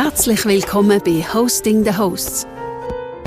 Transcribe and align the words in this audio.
Herzlich 0.00 0.44
willkommen 0.44 1.02
bei 1.04 1.24
Hosting 1.34 1.82
the 1.82 1.96
Hosts, 1.96 2.46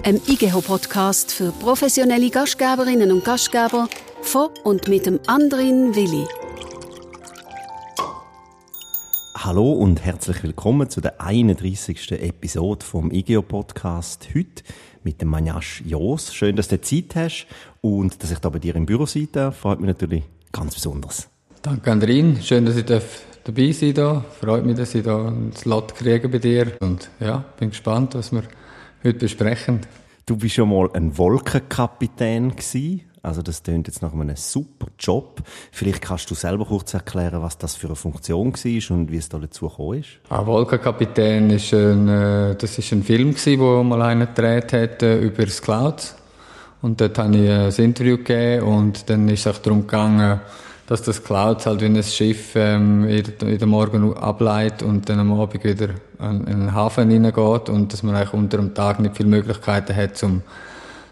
einem 0.06 0.22
IGEHO-Podcast 0.26 1.34
für 1.34 1.52
professionelle 1.52 2.30
Gastgeberinnen 2.30 3.12
und 3.12 3.26
Gastgeber 3.26 3.90
von 4.22 4.48
und 4.64 4.88
mit 4.88 5.06
dem 5.06 5.20
Andrin 5.28 5.94
Willi. 5.96 6.26
Hallo 9.36 9.74
und 9.74 10.06
herzlich 10.06 10.42
willkommen 10.44 10.90
zu 10.90 11.02
der 11.02 11.20
31. 11.20 12.14
Episode 12.14 12.86
vom 12.86 13.12
IGEO-Podcast. 13.12 14.30
Heute 14.34 14.64
mit 15.04 15.22
dem 15.22 15.28
Manjasch 15.28 15.84
Jos. 15.86 16.34
Schön, 16.34 16.56
dass 16.56 16.70
du 16.70 16.80
Zeit 16.80 17.16
hast 17.16 17.48
und 17.82 18.24
dass 18.24 18.32
ich 18.32 18.40
da 18.40 18.48
bei 18.48 18.60
dir 18.60 18.78
im 18.78 18.86
Büro 18.86 19.06
sein 19.06 19.28
darf. 19.34 19.58
Freut 19.58 19.82
mich 19.82 19.90
natürlich 19.90 20.24
ganz 20.54 20.76
besonders. 20.76 21.28
Danke, 21.64 21.92
Andrin. 21.92 22.42
Schön, 22.42 22.66
dass 22.66 22.78
ich 22.78 22.86
dabei 23.44 23.72
sein 23.72 23.94
darf. 23.94 24.24
Freut 24.40 24.66
mich, 24.66 24.78
dass 24.78 24.96
ich 24.96 25.04
da 25.04 25.28
einen 25.28 25.54
Slot 25.54 25.96
kriege 25.96 26.30
bei 26.30 26.40
dir. 26.40 26.74
Und 26.80 27.10
ja, 27.20 27.44
bin 27.60 27.70
gespannt, 27.70 28.16
was 28.16 28.32
wir 28.32 28.44
heute 29.04 29.20
besprechen. 29.20 29.82
Du 30.26 30.38
bist 30.38 30.56
schon 30.56 30.70
mal 30.70 30.90
ein 30.94 31.18
Wolkenkapitän 31.18 32.52
gewesen. 32.52 33.02
Also 33.24 33.44
das 33.44 33.62
klingt 33.62 33.88
jetzt 33.88 34.02
nach 34.02 34.14
einem 34.14 34.36
super 34.36 34.88
Job. 34.98 35.44
Vielleicht 35.72 36.02
kannst 36.02 36.32
du 36.32 36.36
selber 36.36 36.66
kurz 36.66 36.94
erklären, 36.94 37.42
was 37.44 37.58
das 37.58 37.76
für 37.76 37.88
eine 37.88 37.96
Funktion 37.96 38.54
war 38.54 38.98
und 38.98 39.12
wie 39.12 39.18
es 39.18 39.30
da 39.30 39.38
dazu 39.38 39.70
gekommen 39.70 40.00
ist. 40.00 40.10
Ah, 40.30 40.46
Wolkenkapitän 40.46 41.52
ist 41.52 41.72
ein, 41.74 42.08
äh, 42.08 42.56
das 42.56 42.80
ist 42.80 42.92
ein 42.92 43.04
Film 43.04 43.32
gewesen, 43.32 43.60
wo 43.60 43.84
mal 43.84 44.02
einer 44.02 44.26
gedreht 44.26 44.74
hat 44.74 45.04
äh, 45.04 45.20
über 45.20 45.46
das 45.46 45.62
Cloud. 45.62 46.16
Und 46.82 47.00
dort 47.00 47.18
habe 47.20 47.38
ich 47.38 47.50
ein 47.80 47.86
Interview 47.86 48.18
gegeben 48.18 48.66
und 48.66 49.08
dann 49.08 49.30
ist 49.30 49.46
es 49.46 49.56
auch 49.56 49.60
darum 49.60 49.82
gegangen, 49.82 50.42
dass 50.92 51.04
das 51.04 51.24
Cloud 51.24 51.66
halt 51.66 51.80
wie 51.80 51.86
ein 51.86 52.04
Schiff 52.04 52.54
ähm, 52.54 53.08
in 53.08 53.58
den 53.58 53.70
Morgen 53.70 54.14
ableitet 54.18 54.84
und 54.84 55.08
dann 55.08 55.20
am 55.20 55.40
Abend 55.40 55.64
wieder 55.64 55.88
in 56.20 56.46
den 56.46 56.74
Hafen 56.74 57.10
hineingeht 57.10 57.70
und 57.70 57.94
dass 57.94 58.04
man 58.04 58.14
eigentlich 58.14 58.34
unter 58.34 58.58
dem 58.58 58.74
Tag 58.74 59.00
nicht 59.00 59.16
viele 59.16 59.30
Möglichkeiten 59.30 59.96
hat, 59.96 60.22
um 60.22 60.42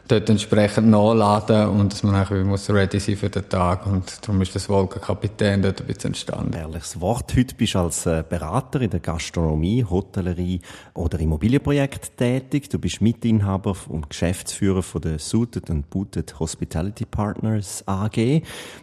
dort 0.10 0.30
entsprechend 0.30 0.88
nachladen 0.88 1.70
und 1.70 1.94
dass 1.94 2.02
man 2.02 2.16
eigentlich 2.16 2.44
muss 2.44 2.70
ready 2.70 3.00
sein 3.00 3.16
für 3.16 3.30
den 3.30 3.48
Tag 3.48 3.86
und 3.86 4.26
darum 4.26 4.42
ist 4.42 4.56
das 4.56 4.68
Wolkenkapitän 4.68 5.62
dort 5.62 5.82
ein 5.82 5.88
bisschen 5.88 6.10
entstanden. 6.10 6.54
Ehrliches 6.54 7.00
Wort. 7.00 7.36
Heute 7.36 7.54
bist 7.54 7.76
du 7.76 7.80
als 7.80 8.06
äh, 8.08 8.24
Berater 8.28 8.82
in 8.82 8.90
der 8.90 9.02
Gastronomie, 9.02 9.86
Hotellerie 9.88 10.62
oder 10.96 11.20
Immobilienprojekt 11.20 12.18
tätig. 12.18 12.70
Du 12.70 12.80
bist 12.80 13.02
Mitinhaber 13.02 13.76
und 13.88 14.10
Geschäftsführer 14.10 14.82
von 14.82 15.02
der 15.02 15.20
Suited 15.20 15.70
and 15.70 15.90
Booted 15.92 16.40
Hospitality 16.40 17.06
Partners 17.06 17.84
AG. 17.88 18.42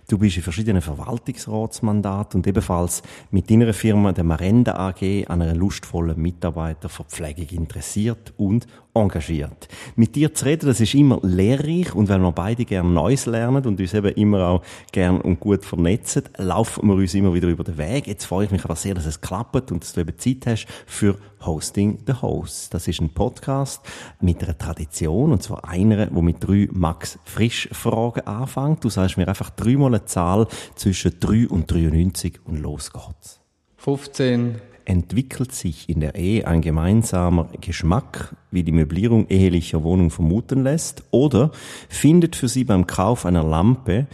Du 0.09 0.19
bist 0.19 0.37
in 0.37 0.45
verschiedenen 0.45 0.83
Verwaltungsratsmandaten 0.83 2.39
und 2.39 2.47
ebenfalls 2.47 3.03
mit 3.33 3.51
deiner 3.51 3.75
Firma, 3.75 4.13
der 4.13 4.25
Marenda 4.25 4.77
AG, 4.77 5.27
an 5.27 5.43
einer 5.43 5.57
lustvollen 5.57 6.21
Mitarbeiterverpflegung 6.23 7.49
interessiert 7.49 8.33
und 8.37 8.69
engagiert. 8.97 9.69
Mit 9.95 10.15
dir 10.15 10.35
zu 10.35 10.45
reden, 10.45 10.67
das 10.67 10.81
ist 10.81 10.95
immer 10.95 11.21
lehrreich 11.23 11.95
und 11.95 12.09
weil 12.09 12.19
wir 12.19 12.33
beide 12.33 12.65
gerne 12.65 12.89
Neues 12.89 13.27
lernen 13.27 13.65
und 13.67 13.79
uns 13.79 13.95
eben 13.95 14.13
immer 14.15 14.49
auch 14.49 14.63
gern 14.93 15.21
und 15.21 15.41
gut 15.41 15.65
vernetzen, 15.65 16.25
laufen 16.39 16.89
wir 16.89 16.95
uns 16.95 17.15
immer 17.15 17.35
wieder 17.35 17.49
über 17.49 17.65
den 17.65 17.79
Weg. 17.79 18.07
Jetzt 18.07 18.25
freue 18.25 18.47
ich 18.47 18.51
mich 18.51 18.65
aber 18.65 18.77
sehr, 18.77 18.95
dass 18.95 19.07
es 19.07 19.21
klappt 19.21 19.71
und 19.71 19.83
dass 19.83 19.93
du 19.93 20.01
eben 20.01 20.19
Zeit 20.19 20.47
hast 20.47 20.67
für 20.87 21.17
Hosting 21.45 21.99
the 22.07 22.15
Host. 22.15 22.75
Das 22.75 22.89
ist 22.89 23.01
ein 23.01 23.11
Podcast 23.11 23.83
mit 24.21 24.43
einer 24.43 24.57
Tradition 24.57 25.33
und 25.33 25.43
zwar 25.43 25.69
einer, 25.69 26.09
wo 26.13 26.23
mit 26.23 26.37
drei 26.41 26.69
Max 26.73 27.19
Frisch 27.25 27.69
Fragen 27.73 28.27
anfängt. 28.27 28.83
Du 28.83 28.89
sagst 28.89 29.17
mir 29.17 29.29
einfach 29.29 29.51
dreimal 29.51 29.95
eine 29.95 30.05
Zahl 30.05 30.47
zwischen 30.75 31.19
3 31.21 31.49
und 31.49 31.71
93 31.71 32.41
und 32.45 32.57
los 32.59 32.93
geht's. 32.93 33.41
15 33.77 34.61
entwickelt 34.87 35.53
sich 35.53 35.89
in 35.89 36.01
der 36.01 36.15
Ehe 36.15 36.47
ein 36.47 36.63
gemeinsamer 36.63 37.49
Geschmack, 37.61 38.35
wie 38.51 38.63
die 38.63 38.73
Möblierung 38.73 39.27
ehelicher 39.29 39.83
Wohnung 39.83 40.11
vermuten 40.11 40.63
lässt, 40.63 41.03
oder 41.11 41.51
findet 41.89 42.37
für 42.37 42.49
Sie 42.49 42.65
beim 42.65 42.87
Kauf 42.87 43.27
einer 43.27 43.45
Lampe, 43.45 44.07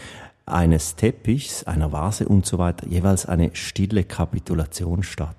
eines 0.46 0.96
Teppichs, 0.96 1.64
einer 1.64 1.92
Vase 1.92 2.26
und 2.26 2.46
so 2.46 2.58
weiter 2.58 2.86
jeweils 2.88 3.26
eine 3.26 3.50
stille 3.54 4.04
Kapitulation 4.04 5.02
statt? 5.02 5.36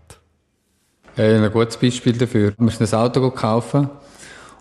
Ein 1.18 1.52
gutes 1.52 1.78
Beispiel 1.78 2.14
dafür. 2.14 2.54
Wir 2.58 2.64
müssen 2.64 2.84
ein 2.84 2.94
Auto 2.94 3.30
kaufen 3.32 3.90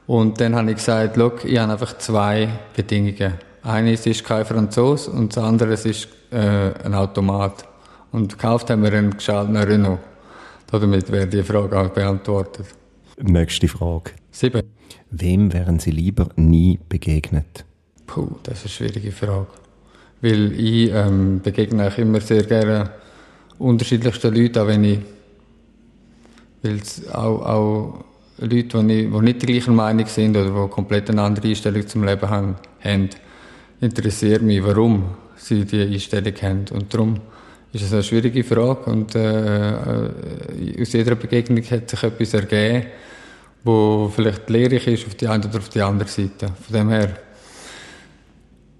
und 0.07 0.41
dann 0.41 0.55
habe 0.57 0.71
ich 0.71 0.77
gesagt, 0.77 1.17
look, 1.17 1.45
ich 1.45 1.59
habe 1.59 1.73
einfach 1.73 1.97
zwei 1.99 2.49
Bedingungen. 2.75 3.35
Eines 3.63 4.07
ist 4.07 4.25
kein 4.25 4.45
Franzos 4.45 5.07
und 5.07 5.37
das 5.37 5.43
andere 5.43 5.73
ist 5.75 6.09
äh, 6.31 6.73
ein 6.85 6.95
Automat. 6.95 7.65
Und 8.11 8.33
gekauft 8.33 8.69
haben 8.69 8.83
wir 8.83 8.93
einen 8.93 9.17
geschalteten 9.17 9.57
Renault. 9.57 10.01
Damit 10.73 11.13
wäre 11.13 11.27
die 11.27 11.43
Frage 11.43 11.79
auch 11.79 11.91
beantwortet. 11.91 12.67
Nächste 13.21 13.69
Frage. 13.69 14.13
Sieben. 14.31 14.63
Wem 15.11 15.53
wären 15.53 15.79
Sie 15.79 15.91
lieber 15.91 16.29
nie 16.37 16.79
begegnet? 16.89 17.65
Puh, 18.07 18.31
das 18.43 18.65
ist 18.65 18.81
eine 18.81 18.91
schwierige 18.91 19.13
Frage. 19.13 19.49
Weil 20.23 20.53
ich 20.53 20.91
ähm, 20.91 21.41
begegne 21.43 21.89
auch 21.89 21.99
immer 21.99 22.21
sehr 22.21 22.45
gerne 22.45 22.91
unterschiedlichste 23.59 24.31
Leute, 24.31 24.63
auch 24.63 24.67
wenn 24.67 24.85
ich 24.85 24.99
weil 26.63 26.81
auch, 27.13 27.43
auch 27.45 28.05
Leute, 28.39 28.85
die, 28.85 29.07
nicht 29.07 29.43
der 29.43 29.49
gleichen 29.49 29.75
Meinung 29.75 30.07
sind 30.07 30.37
oder 30.37 30.51
die 30.51 30.71
komplett 30.71 31.11
eine 31.11 31.23
andere 31.23 31.49
Einstellung 31.49 31.87
zum 31.87 32.05
Leben 32.05 32.29
haben, 32.29 32.57
haben 32.81 33.11
interessiert 33.81 34.43
mich, 34.43 34.65
warum 34.65 35.05
sie 35.37 35.65
diese 35.65 35.85
Einstellung 35.85 36.35
haben. 36.41 36.65
Und 36.73 36.95
darum 36.95 37.21
ist 37.73 37.83
es 37.83 37.93
eine 37.93 38.03
schwierige 38.03 38.45
Frage 38.45 38.91
und 38.91 39.15
äh, 39.15 39.71
äh, 39.71 40.83
aus 40.83 40.93
jeder 40.93 41.15
Begegnung 41.15 41.63
hat 41.65 41.89
sich 41.89 42.03
etwas 42.03 42.35
ergeben, 42.35 42.87
wo 43.65 44.11
vielleicht 44.15 44.49
lehrreich 44.51 44.87
ist 44.89 45.07
auf 45.07 45.15
die 45.15 45.27
eine 45.27 45.47
oder 45.47 45.59
auf 45.59 45.71
die 45.71 45.81
andere 45.81 46.09
Seite. 46.09 46.49
Von 46.61 46.77
dem 46.77 46.91
her, 46.91 47.17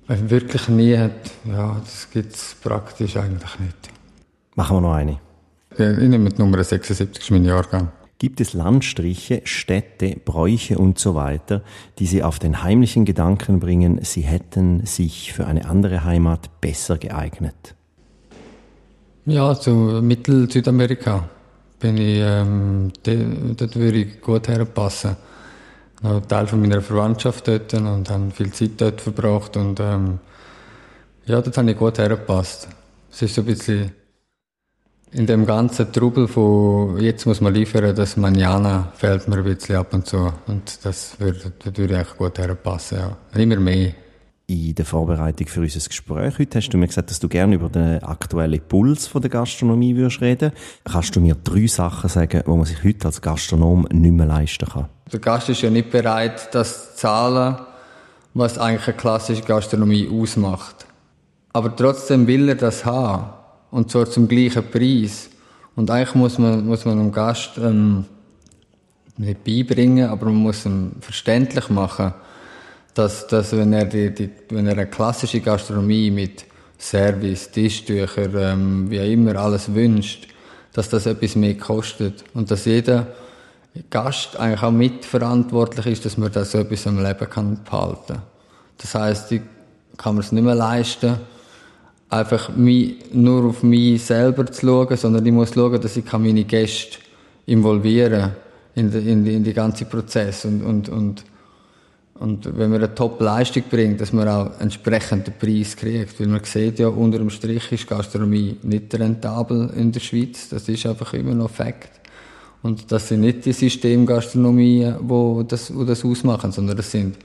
wenn 0.07 0.19
man 0.21 0.31
wirklich 0.31 0.69
nie 0.69 0.97
hat, 0.97 1.31
ja, 1.45 1.81
das 1.83 2.11
gibt 2.11 2.35
es 2.35 2.55
praktisch 2.63 3.17
eigentlich 3.17 3.59
nicht. 3.61 3.77
Machen 4.55 4.77
wir 4.77 4.81
noch 4.83 4.95
eine. 4.95 5.19
Ich 5.71 5.79
nehme 5.79 6.29
die 6.29 6.39
Nummer 6.39 6.63
76, 6.63 7.15
das 7.15 7.25
ist 7.25 7.31
mein 7.31 7.47
Jahrgang. 7.47 7.91
Gibt 8.19 8.41
es 8.41 8.53
Landstriche, 8.53 9.41
Städte, 9.45 10.17
Bräuche 10.23 10.79
und 10.79 10.99
so 10.99 11.15
weiter, 11.15 11.63
die 11.99 12.07
Sie 12.07 12.23
auf 12.23 12.39
den 12.39 12.63
heimlichen 12.63 13.07
Gedanken 13.07 13.59
bringen, 13.59 14.01
Sie 14.03 14.21
hätten 14.21 14.85
sich 14.85 15.33
für 15.33 15.47
eine 15.47 15.65
andere 15.65 16.05
Heimat 16.05 16.61
besser 16.61 16.99
geeignet? 16.99 17.75
Ja, 19.25 19.55
zu 19.55 19.71
Mittel-Südamerika 20.03 21.29
bin 21.79 21.97
ich, 21.97 22.19
ähm, 22.19 22.93
dort 23.05 23.77
würde 23.77 23.99
ich 23.99 24.21
gut 24.21 24.49
herpassen. 24.49 25.17
Ich 26.01 26.05
habe 26.05 26.27
Teil 26.27 26.49
von 26.49 26.61
meiner 26.61 26.81
Verwandtschaft 26.81 27.47
dort 27.47 27.73
und 27.75 28.11
habe 28.11 28.31
viel 28.33 28.51
Zeit 28.53 28.73
dort 28.79 29.01
verbracht 29.01 29.57
und 29.57 29.79
ähm, 29.79 30.19
ja, 31.27 31.41
dort 31.41 31.57
habe 31.57 31.71
ich 31.71 31.79
gut 31.79 31.99
hergepasst. 31.99 32.67
Es 33.13 33.23
ist 33.23 33.37
so 33.37 33.43
ein 33.43 33.47
bisschen 33.47 33.93
in 35.13 35.27
dem 35.27 35.47
ganzen 35.47 35.93
Trubel 35.93 36.27
von 36.27 36.99
jetzt 36.99 37.25
muss 37.25 37.41
man 37.41 37.55
liefern, 37.55 37.95
das 37.95 38.17
Manjana 38.17 38.93
fällt 38.97 39.29
mir 39.29 39.37
ein 39.37 39.45
bisschen 39.45 39.77
ab 39.77 39.95
und 39.95 40.05
zu 40.05 40.33
und 40.49 40.85
das 40.85 41.21
würde, 41.21 41.53
das 41.65 41.77
würde 41.77 41.97
echt 41.97 42.19
gut 42.19 42.39
herpassen, 42.39 42.99
ja. 42.99 43.17
Immer 43.41 43.61
mehr 43.61 43.95
in 44.53 44.75
der 44.75 44.85
Vorbereitung 44.85 45.47
für 45.47 45.61
unser 45.61 45.81
Gespräch 45.81 46.39
heute 46.39 46.59
hast 46.59 46.69
du 46.71 46.79
mir 46.79 46.87
gesagt, 46.87 47.11
dass 47.11 47.21
du 47.21 47.29
gerne 47.29 47.55
über 47.55 47.69
den 47.69 48.03
aktuellen 48.03 48.61
Puls 48.61 49.07
von 49.07 49.23
der 49.23 49.31
Gastronomie 49.31 49.97
würdest 49.97 50.21
reden. 50.21 50.53
Kannst 50.85 51.17
du 51.17 51.21
mir 51.21 51.35
drei 51.35 51.67
Sachen 51.67 52.11
sagen, 52.11 52.43
wo 52.47 52.57
man 52.57 52.67
sich 52.67 52.85
heute 52.85 53.07
als 53.07 53.23
Gastronom 53.23 53.87
nicht 53.91 54.13
mehr 54.13 54.27
leisten 54.27 54.69
kann? 54.69 54.87
Der 55.13 55.21
Gast 55.21 55.49
ist 55.49 55.63
ja 55.63 55.71
nicht 55.71 55.91
bereit, 55.91 56.55
das 56.55 56.93
zu 56.93 56.97
zahlen, 56.97 57.57
was 58.35 58.59
eigentlich 58.59 58.89
eine 58.89 58.97
klassische 58.97 59.43
Gastronomie 59.43 60.09
ausmacht. 60.09 60.87
Aber 61.53 61.75
trotzdem 61.75 62.27
will 62.27 62.49
er 62.49 62.55
das 62.55 62.85
haben. 62.85 63.31
Und 63.71 63.91
zwar 63.91 64.07
zum 64.07 64.29
gleichen 64.29 64.71
Preis. 64.71 65.31
Und 65.77 65.91
eigentlich 65.91 66.15
muss 66.15 66.39
man, 66.39 66.67
muss 66.67 66.85
man 66.85 66.99
dem 66.99 67.13
Gast 67.13 67.59
ähm, 67.59 68.05
nicht 69.17 69.45
beibringen, 69.45 70.09
aber 70.09 70.27
man 70.27 70.37
muss 70.37 70.67
ihm 70.67 70.93
verständlich 71.01 71.69
machen, 71.71 72.13
dass, 72.95 73.27
dass 73.27 73.57
wenn, 73.57 73.73
er 73.73 73.87
die, 73.87 74.11
die, 74.11 74.31
wenn 74.51 74.67
er 74.67 74.73
eine 74.73 74.87
klassische 74.87 75.41
Gastronomie 75.41 76.11
mit 76.11 76.45
Service, 76.79 77.51
Tischtücher, 77.51 78.35
ähm, 78.35 78.91
wie 78.91 79.01
auch 79.01 79.05
immer 79.05 79.37
alles 79.37 79.73
wünscht, 79.73 80.29
dass 80.73 80.89
das 80.89 81.07
etwas 81.07 81.37
mehr 81.37 81.57
kostet 81.57 82.25
und 82.35 82.51
dass 82.51 82.65
jeder 82.65 83.07
Gast 83.89 84.37
eigentlich 84.39 84.63
auch 84.63 84.71
mitverantwortlich 84.71 85.87
ist, 85.87 86.05
dass 86.05 86.19
man 86.19 86.33
das 86.33 86.51
so 86.51 86.59
etwas 86.59 86.87
am 86.87 87.03
Leben 87.03 87.31
kann 87.31 87.61
behalten. 87.65 88.19
Das 88.79 88.95
heißt, 88.95 89.33
ich 89.33 89.43
kann 89.97 90.15
man 90.15 90.25
es 90.25 90.33
nicht 90.33 90.45
mehr 90.45 90.55
leisten, 90.55 91.17
einfach 92.11 92.51
nur 92.57 93.45
auf 93.45 93.63
mich 93.63 94.05
selber 94.05 94.45
zu 94.47 94.67
schauen, 94.67 94.97
sondern 94.97 95.25
ich 95.25 95.33
muss 95.33 95.55
schauen, 95.55 95.81
dass 95.81 95.97
ich 95.97 96.13
meine 96.13 96.45
Gäste 96.45 96.99
involvieren 97.47 98.33
in, 98.75 98.91
die, 98.91 99.11
in, 99.11 99.25
die, 99.25 99.35
in 99.35 99.45
die 99.45 99.55
ganze 99.55 99.87
Prozess 99.87 100.45
und, 100.45 100.63
und, 100.63 100.89
und 100.89 101.25
und 102.15 102.57
wenn 102.57 102.71
man 102.71 102.83
eine 102.83 102.95
Top-Leistung 102.95 103.65
bringt, 103.71 104.01
dass 104.01 104.13
man 104.13 104.29
auch 104.29 104.61
entsprechend 104.61 105.27
den 105.27 105.35
Preis 105.39 105.77
kriegt. 105.77 106.21
Weil 106.21 106.29
man 106.29 106.45
sieht 106.45 106.79
ja, 106.79 106.89
unter 106.89 107.19
dem 107.19 107.31
Strich 107.31 107.73
ist 107.73 107.89
Gastronomie 107.89 108.59
nicht 108.63 108.95
rentabel 108.95 109.71
in 109.77 109.91
der 109.91 110.01
Schweiz. 110.01 110.49
Das 110.49 110.69
ist 110.69 110.87
einfach 110.87 111.15
immer 111.15 111.35
noch 111.35 111.51
Fakt. 111.51 111.91
Und 112.63 112.93
das 112.93 113.09
sind 113.09 113.23
nicht 113.23 113.45
die 113.45 113.53
Systemgastronomien, 113.53 114.97
wo 115.01 115.43
das, 115.43 115.75
wo 115.75 115.85
das 115.85 116.05
ausmachen, 116.05 116.53
sondern 116.53 116.77
das 116.77 116.93
sind 116.93 117.17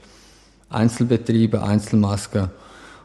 Einzelbetriebe, 0.68 1.62
Einzelmasken. 1.62 2.50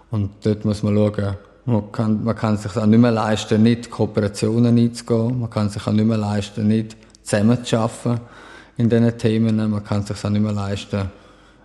Und 0.09 0.31
dort 0.41 0.65
muss 0.65 0.81
man 0.81 0.95
schauen, 0.95 1.35
man 1.65 1.91
kann, 1.91 2.23
man 2.23 2.35
kann 2.35 2.57
sich 2.57 2.75
auch 2.75 2.85
nicht 2.85 2.99
mehr 2.99 3.11
leisten, 3.11 3.61
nicht 3.61 3.91
Kooperationen 3.91 4.77
einzugehen. 4.77 5.39
Man 5.39 5.49
kann 5.49 5.69
sich 5.69 5.85
auch 5.85 5.91
nicht 5.91 6.05
mehr 6.05 6.17
leisten, 6.17 6.67
nicht 6.67 6.97
zusammen 7.21 7.63
zu 7.63 7.77
arbeiten 7.77 8.21
in 8.77 8.89
diesen 8.89 9.17
Themen. 9.17 9.57
Man 9.57 9.83
kann 9.83 10.03
sich 10.03 10.25
auch 10.25 10.29
nicht 10.29 10.41
mehr 10.41 10.51
leisten, 10.53 11.11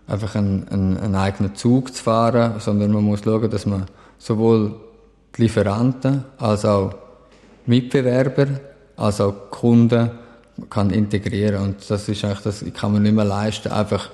einfach 0.09 0.35
einen, 0.35 0.67
einen, 0.69 0.97
einen 0.97 1.15
eigenen 1.15 1.55
Zug 1.55 1.95
zu 1.95 2.03
fahren, 2.03 2.59
sondern 2.59 2.93
man 2.93 3.05
muss 3.05 3.21
schauen, 3.23 3.51
dass 3.51 3.67
man 3.67 3.87
sowohl 4.19 4.75
die 5.37 5.43
Lieferanten 5.43 6.25
als 6.39 6.65
auch 6.65 6.95
Mitbewerber, 7.67 8.47
als 8.97 9.21
auch 9.21 9.51
Kunden 9.51 10.11
kann 10.71 10.91
integrieren. 10.91 11.63
Und 11.63 11.91
das 11.91 12.09
ist 12.09 12.25
eigentlich, 12.25 12.41
das 12.41 12.65
kann 12.75 12.93
man 12.93 13.03
nicht 13.03 13.15
mehr 13.15 13.25
leisten, 13.25 13.71
einfach 13.71 14.11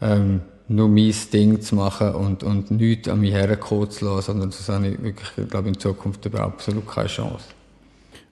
ähm, 0.00 0.40
nur 0.68 0.88
mein 0.88 1.14
Ding 1.32 1.60
zu 1.60 1.74
machen 1.74 2.14
und, 2.14 2.42
und 2.44 2.70
nichts 2.70 3.08
an 3.08 3.20
mich 3.20 3.32
herkommen 3.32 3.90
zu 3.90 4.04
lassen, 4.04 4.26
sondern 4.26 4.50
das 4.50 4.68
habe 4.68 4.88
ich 4.88 5.02
wirklich, 5.02 5.48
glaube 5.50 5.68
in 5.68 5.78
Zukunft 5.78 6.24
überhaupt 6.24 6.54
absolut 6.54 6.88
keine 6.88 7.08
Chance. 7.08 7.44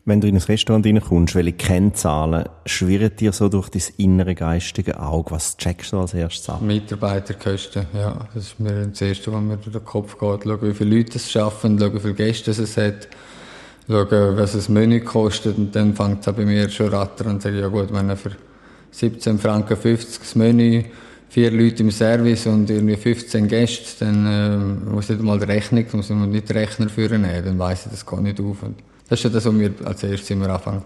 Wenn 0.07 0.21
du 0.21 0.29
in 0.29 0.37
ein 0.37 0.43
Restaurant 0.43 0.87
reinkommst, 0.87 1.35
welche 1.35 1.53
Kennzahlen 1.53 2.49
schwirren 2.65 3.15
dir 3.17 3.33
so 3.33 3.49
durch 3.49 3.69
dein 3.69 3.83
innere 3.99 4.35
geistige 4.35 4.99
Auge? 4.99 5.33
Was 5.33 5.57
checkst 5.57 5.93
du 5.93 6.01
als 6.01 6.15
erstes 6.15 6.49
ab? 6.49 6.63
Mitarbeiterkosten, 6.63 7.87
ja. 7.93 8.27
Das 8.35 8.45
ist 8.45 8.61
mir 8.61 8.87
das 8.87 9.01
Erste, 9.01 9.33
was 9.33 9.41
mir 9.41 9.57
durch 9.59 9.77
den 9.77 9.85
Kopf 9.85 10.19
geht. 10.19 10.45
Schauen, 10.45 10.63
wie 10.63 10.75
viele 10.75 10.97
Leute 10.97 11.19
es 11.19 11.31
schaffen, 11.31 11.79
schauen, 11.79 11.95
wie 11.95 12.01
viele 12.01 12.15
Gäste 12.15 12.51
es 12.51 12.77
hat 12.77 13.09
schauen, 13.91 14.37
was 14.37 14.53
das 14.53 14.69
Menü 14.69 15.01
kostet 15.01 15.59
und 15.59 15.75
dann 15.75 15.95
fängt 15.95 16.27
es 16.27 16.35
bei 16.35 16.45
mir 16.45 16.69
schon 16.71 16.89
rattern 16.89 17.29
und 17.29 17.43
sage, 17.43 17.61
ja 17.61 17.69
gut, 17.69 17.93
wenn 17.93 18.09
er 18.09 18.17
für 18.17 18.33
17 18.93 19.39
Franken 19.39 19.77
50 19.77 20.21
das 20.21 20.35
Menü, 20.35 20.85
vier 21.29 21.51
Leute 21.51 21.83
im 21.83 21.91
Service 21.91 22.47
und 22.47 22.71
irgendwie 22.71 22.97
15 22.97 23.49
Gäste, 23.49 24.05
dann 24.05 24.27
äh, 24.27 24.91
muss 24.91 25.11
ich 25.11 25.19
mal 25.21 25.39
die 25.39 25.45
Rechnung, 25.45 25.85
muss 25.93 26.11
ich 26.11 26.17
nicht 26.17 26.49
den 26.49 26.57
Rechner 26.57 26.89
führen, 26.89 27.23
dann 27.23 27.59
weiss 27.59 27.87
ich, 27.87 27.93
das 27.93 28.07
geht 28.07 28.21
nicht 28.21 28.41
auf. 28.41 28.63
Und 28.63 28.77
das 29.11 29.19
ist 29.19 29.25
ja 29.25 29.31
das, 29.31 29.45
was 29.45 29.53
mir 29.53 29.73
als 29.85 30.03
erstes 30.05 30.31
immer 30.31 30.49
anfängt 30.49 30.85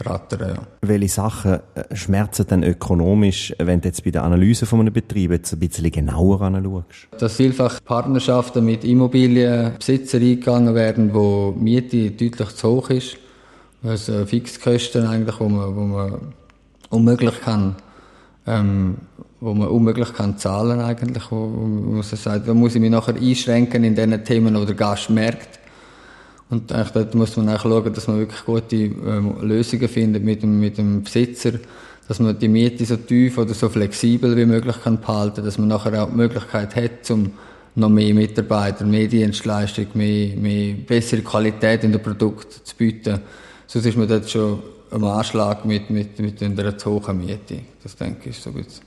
rattern, 0.00 0.54
ja. 0.56 0.62
Welche 0.80 1.08
Sachen 1.08 1.60
äh, 1.74 1.94
schmerzen 1.94 2.46
denn 2.46 2.62
ökonomisch, 2.62 3.54
wenn 3.58 3.82
du 3.82 3.88
jetzt 3.88 4.02
bei 4.02 4.10
der 4.10 4.24
Analyse 4.24 4.64
von 4.64 4.80
einem 4.80 4.92
Betrieb 4.92 5.30
jetzt 5.32 5.52
ein 5.52 5.58
bisschen 5.58 5.90
genauer 5.90 6.40
anschaust? 6.40 7.08
Dass 7.18 7.36
vielfach 7.36 7.78
Partnerschaften 7.84 8.64
mit 8.64 8.84
Immobilienbesitzern 8.84 10.22
eingegangen 10.22 10.74
werden, 10.74 11.12
wo 11.12 11.52
die 11.54 11.62
Miete 11.62 12.10
deutlich 12.10 12.56
zu 12.56 12.70
hoch 12.70 12.88
ist, 12.88 13.18
also 13.84 14.24
Fixkosten 14.24 15.06
eigentlich, 15.06 15.38
wo 15.38 15.48
man, 15.50 15.76
wo 15.76 15.80
man 15.82 16.20
unmöglich 16.88 17.38
kann, 17.42 17.76
ähm, 18.46 18.96
wo 19.40 19.52
man 19.52 19.68
unmöglich 19.68 20.14
kann 20.14 20.38
zahlen 20.38 20.80
eigentlich, 20.80 21.30
wo, 21.30 21.36
wo 21.36 21.66
man 21.66 22.02
sagt, 22.02 22.48
da 22.48 22.54
muss 22.54 22.74
ich 22.74 22.80
mich 22.80 22.90
nachher 22.90 23.14
einschränken 23.14 23.84
in 23.84 23.94
den 23.94 24.24
Themen, 24.24 24.54
wo 24.54 24.64
der 24.64 24.74
Gast 24.74 25.10
merkt, 25.10 25.61
und 26.52 26.70
eigentlich 26.70 26.90
dort 26.90 27.14
muss 27.14 27.34
man 27.38 27.48
auch 27.48 27.62
schauen, 27.62 27.94
dass 27.94 28.08
man 28.08 28.18
wirklich 28.18 28.44
gute 28.44 28.76
ähm, 28.76 29.36
Lösungen 29.40 29.88
findet 29.88 30.22
mit 30.22 30.42
dem, 30.42 30.60
mit 30.60 30.76
dem 30.76 31.02
Besitzer, 31.02 31.52
dass 32.06 32.20
man 32.20 32.38
die 32.38 32.48
Miete 32.48 32.84
so 32.84 32.96
tief 32.96 33.38
oder 33.38 33.54
so 33.54 33.70
flexibel 33.70 34.36
wie 34.36 34.44
möglich 34.44 34.76
kann 34.84 35.00
behalten, 35.00 35.42
dass 35.42 35.56
man 35.56 35.68
nachher 35.68 36.02
auch 36.02 36.10
die 36.10 36.16
Möglichkeit 36.16 36.76
hat, 36.76 37.10
um 37.10 37.32
noch 37.74 37.88
mehr 37.88 38.12
Mitarbeiter, 38.12 38.84
mehr 38.84 39.08
Dienstleistung, 39.08 39.86
mehr, 39.94 40.36
mehr 40.36 40.74
bessere 40.74 41.22
Qualität 41.22 41.84
in 41.84 41.92
den 41.92 42.02
Produkten 42.02 42.62
zu 42.62 42.76
bieten. 42.76 43.20
Sonst 43.66 43.86
ist 43.86 43.96
man 43.96 44.06
dort 44.06 44.28
schon 44.28 44.62
am 44.90 45.04
Anschlag 45.04 45.64
mit, 45.64 45.88
mit, 45.88 46.18
mit 46.18 46.42
einer 46.42 46.76
zu 46.76 46.90
hohen 46.90 47.16
Miete. 47.16 47.60
Das 47.82 47.96
denke 47.96 48.28
ich 48.28 48.38
so 48.38 48.52
bisschen. 48.52 48.84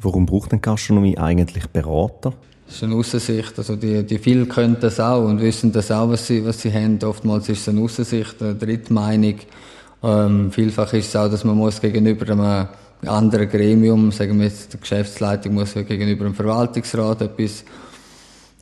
Warum 0.00 0.26
braucht 0.26 0.50
denn 0.50 0.60
Gastronomie 0.60 1.16
eigentlich 1.16 1.68
Berater? 1.68 2.32
Das 2.72 2.78
ist 2.78 2.84
eine 2.84 2.94
Aussicht. 2.94 3.58
Also 3.58 3.76
die, 3.76 4.02
die 4.02 4.16
vielen 4.16 4.48
können 4.48 4.78
das 4.80 4.98
auch 4.98 5.26
und 5.26 5.42
wissen 5.42 5.72
das 5.72 5.90
auch, 5.90 6.08
was 6.08 6.26
sie, 6.26 6.42
was 6.42 6.62
sie 6.62 6.72
haben. 6.72 6.98
Oftmals 7.04 7.50
ist 7.50 7.60
es 7.60 7.68
eine 7.68 7.82
Aussicht, 7.82 8.40
eine 8.40 8.54
Drittmeinung. 8.54 9.34
Ähm, 10.02 10.50
vielfach 10.50 10.90
ist 10.94 11.08
es 11.08 11.16
auch, 11.16 11.30
dass 11.30 11.44
man 11.44 11.54
muss 11.54 11.82
gegenüber 11.82 12.26
einem 12.32 12.68
anderen 13.06 13.50
Gremium, 13.50 14.10
sagen 14.10 14.38
wir 14.38 14.46
jetzt, 14.46 14.72
die 14.72 14.80
Geschäftsleitung 14.80 15.52
muss 15.52 15.74
gegenüber 15.74 16.24
dem 16.24 16.34
Verwaltungsrat 16.34 17.20
etwas 17.20 17.62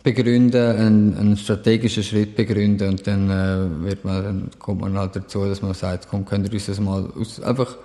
begründen, 0.03 0.77
einen, 0.77 1.17
einen 1.17 1.37
strategischen 1.37 2.03
Schritt 2.03 2.35
begründen 2.35 2.89
und 2.89 3.07
dann, 3.07 3.31
äh, 3.31 3.85
wird 3.85 4.05
man, 4.05 4.25
dann 4.25 4.51
kommt 4.59 4.81
man 4.81 4.99
halt 4.99 5.15
dazu, 5.15 5.45
dass 5.45 5.63
man 5.63 5.75
sagt, 5.75 6.09
komm, 6.11 6.25
könnt 6.25 6.49
ihr 6.49 6.53
uns 6.53 6.67
das 6.67 6.81
mal 6.81 7.09
aus, 7.17 7.41
einfach 7.41 7.77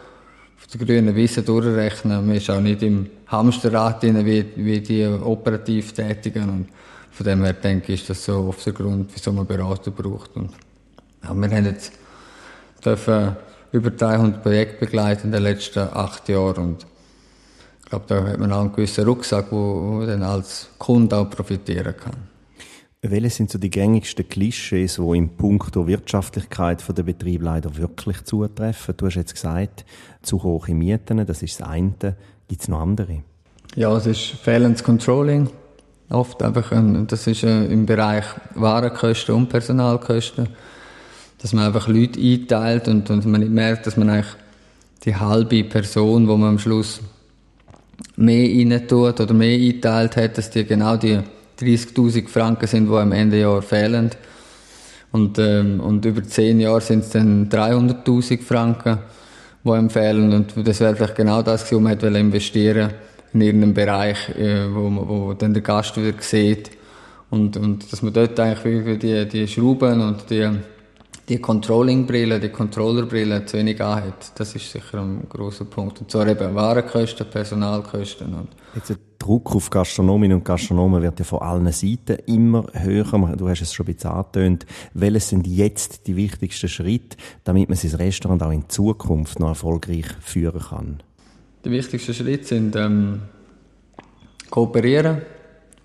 auf 0.66 0.78
der 0.78 0.86
grünen 0.86 1.16
Wiese 1.16 1.44
durchrechnen. 1.44 2.26
Man 2.26 2.36
ist 2.36 2.50
auch 2.50 2.60
nicht 2.60 2.82
im 2.82 3.10
Hamsterrad 3.28 4.02
drin, 4.02 4.26
wie, 4.26 4.46
wie 4.56 4.82
die 4.82 5.06
operativ 5.06 5.94
tätigen. 5.94 6.50
Und 6.50 6.68
von 7.12 7.26
dem 7.26 7.44
her 7.44 7.54
denke 7.54 7.94
ich, 7.94 8.02
ist 8.02 8.10
das 8.10 8.26
so 8.26 8.48
oft 8.50 8.66
der 8.66 8.74
Grund, 8.74 9.12
wieso 9.14 9.32
man 9.32 9.46
Berater 9.46 9.92
braucht. 9.92 10.36
Und 10.36 10.52
ja, 11.24 11.34
wir 11.34 11.50
haben 11.50 11.66
jetzt 11.66 11.94
dürfen 12.84 13.36
über 13.72 13.92
300 13.92 14.42
Projekte 14.42 14.86
begleiten 14.86 15.28
in 15.28 15.32
den 15.32 15.44
letzten 15.44 15.80
acht 15.80 16.30
Jahren 16.30 16.64
und 16.64 16.86
ich 17.84 17.90
glaube, 17.90 18.06
da 18.08 18.24
hat 18.24 18.40
man 18.40 18.52
auch 18.52 18.62
einen 18.62 18.74
gewissen 18.74 19.06
Rucksack, 19.06 19.52
wo, 19.52 20.00
wo 20.00 20.06
dann 20.06 20.24
als 20.24 20.70
Kunde 20.80 21.18
auch 21.18 21.30
profitieren 21.30 21.96
kann. 21.96 22.35
Welche 23.08 23.30
sind 23.30 23.52
so 23.52 23.60
die 23.60 23.70
gängigsten 23.70 24.28
Klischees, 24.28 24.96
die 24.96 25.18
im 25.18 25.30
Punkt 25.30 25.76
der 25.76 25.86
Wirtschaftlichkeit 25.86 26.84
der 26.98 27.04
Betrieb 27.04 27.44
leider 27.44 27.78
wirklich 27.78 28.24
zutreffen? 28.24 28.96
Du 28.98 29.06
hast 29.06 29.16
jetzt 29.16 29.36
gesagt, 29.36 29.86
zu 30.24 30.42
hohe 30.42 30.74
Mieten, 30.74 31.24
das 31.24 31.44
ist 31.44 31.60
das 31.60 31.68
eine. 31.68 31.94
Gibt 32.48 32.62
es 32.62 32.68
noch 32.68 32.82
andere? 32.82 33.22
Ja, 33.76 33.96
es 33.96 34.08
ist 34.08 34.22
fehlendes 34.22 34.84
Controlling. 34.84 35.50
Oft 36.10 36.42
einfach, 36.42 36.72
ein, 36.72 37.06
das 37.06 37.28
ist 37.28 37.44
äh, 37.44 37.66
im 37.66 37.86
Bereich 37.86 38.26
Warenkosten 38.56 39.36
und 39.36 39.50
Personalkosten. 39.50 40.50
Dass 41.40 41.54
man 41.54 41.66
einfach 41.66 41.88
Leute 41.88 42.20
einteilt 42.20 42.88
und, 42.88 43.08
und 43.12 43.26
man 43.28 43.42
nicht 43.42 43.54
merkt, 43.54 43.86
dass 43.86 43.98
man 43.98 44.10
eigentlich 44.10 44.34
die 45.04 45.16
halbe 45.16 45.64
Person, 45.64 46.28
wo 46.28 46.38
man 46.38 46.50
am 46.50 46.60
Schluss 46.60 47.02
mehr 48.16 48.50
rein 48.50 48.88
tut 48.88 49.20
oder 49.20 49.34
mehr 49.34 49.60
einteilt 49.60 50.18
hat, 50.18 50.38
dass 50.40 50.50
die 50.50 50.66
genau 50.66 50.98
die 50.98 51.20
30.000 51.60 52.28
Franken 52.28 52.68
sind, 52.68 52.90
die 52.90 52.96
am 52.96 53.12
Ende 53.12 53.40
Jahr 53.40 53.62
fehlen. 53.62 54.12
Und, 55.12 55.40
ähm, 55.40 55.80
und 55.80 56.04
über 56.06 56.24
10 56.24 56.60
Jahre 56.60 56.82
sind 56.82 57.04
es 57.04 57.12
dann 57.12 57.50
300.000 57.50 58.42
Franken, 58.42 59.00
die 59.64 59.72
einem 59.72 59.90
fehlen. 59.90 60.34
Und 60.34 60.54
das 60.68 60.80
wäre 60.82 60.96
vielleicht 60.96 61.16
genau 61.16 61.42
das, 61.42 61.64
was 61.64 61.80
man 61.80 61.88
hätte 61.88 62.08
investieren 62.08 62.92
in 63.34 63.42
irgendeinem 63.42 63.74
Bereich, 63.74 64.30
äh, 64.38 64.66
wo, 64.74 64.90
wo 65.08 65.34
dann 65.34 65.54
der 65.54 65.64
Gast 65.64 65.96
wieder 65.98 66.14
sieht. 66.20 66.72
Und, 67.30 67.58
und 67.58 67.92
dass 67.92 68.02
man 68.02 68.14
dort 68.14 68.40
eigentlich 68.40 69.00
die, 69.00 69.26
die 69.28 69.48
Schrauben 69.48 70.02
und 70.02 70.30
die, 70.30 70.50
die 71.28 71.40
Controlling-Brille, 71.40 72.40
die 72.40 72.50
Controller-Brille 72.50 73.46
zu 73.46 73.58
wenig 73.58 73.82
anhat. 73.82 74.32
Das 74.36 74.56
ist 74.56 74.72
sicher 74.72 75.02
ein 75.02 75.28
großer 75.28 75.66
Punkt. 75.66 76.00
Und 76.02 76.12
zwar 76.12 76.28
eben 76.28 76.54
Warenkosten, 76.54 77.28
Personalkosten. 77.28 78.34
Und 78.34 78.50
Jetzt 78.76 78.90
der 78.90 78.98
Druck 79.18 79.56
auf 79.56 79.70
Gastronominnen 79.72 80.38
und 80.38 80.46
Gastronomen 80.46 81.02
wird 81.02 81.18
ja 81.18 81.26
von 81.26 81.40
allen 81.40 81.72
Seiten 81.72 82.18
immer 82.28 82.68
höher. 82.74 83.36
Du 83.36 83.50
hast 83.50 83.62
es 83.62 83.74
schon 83.74 83.88
ein 83.88 83.94
bisschen 83.94 84.12
angetönt. 84.12 84.66
Welches 84.94 85.30
sind 85.30 85.48
jetzt 85.48 86.06
die 86.06 86.16
wichtigsten 86.16 86.70
Schritte, 86.70 87.18
damit 87.44 87.70
man 87.70 87.78
sein 87.78 87.96
Restaurant 87.96 88.44
auch 88.44 88.52
in 88.52 88.70
Zukunft 88.70 89.40
noch 89.40 89.50
erfolgreich 89.50 90.06
führen 90.22 90.62
kann? 90.62 91.04
Die 91.64 91.72
wichtigsten 91.72 92.14
Schritte 92.14 92.46
sind 92.46 92.76
ähm, 92.76 93.22
kooperieren, 94.52 95.24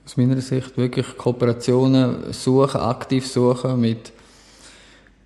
aus 0.04 0.18
meiner 0.18 0.38
Sicht 0.42 0.76
wirklich 0.76 1.16
Kooperationen 1.16 2.34
suchen, 2.34 2.80
aktiv 2.80 3.26
suchen 3.26 3.80
mit 3.80 4.12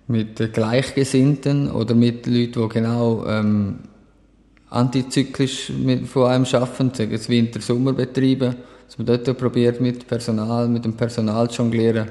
mit 0.07 0.53
Gleichgesinnten 0.53 1.71
oder 1.71 1.95
mit 1.95 2.27
Leuten, 2.27 2.61
die 2.61 2.69
genau 2.69 3.25
ähm, 3.27 3.79
antizyklisch 4.69 5.69
mit, 5.69 6.07
von 6.07 6.27
einem 6.27 6.45
arbeiten, 6.45 6.93
sagen 6.93 7.13
es 7.13 7.29
Winter-Sommerbetriebe, 7.29 8.55
dass 8.85 8.97
man 8.97 9.07
dort 9.07 9.37
probiert 9.37 9.81
mit 9.81 10.07
Personal, 10.07 10.67
mit 10.67 10.85
dem 10.85 10.93
Personal 10.93 11.49
zu 11.49 11.63
jonglieren. 11.63 12.07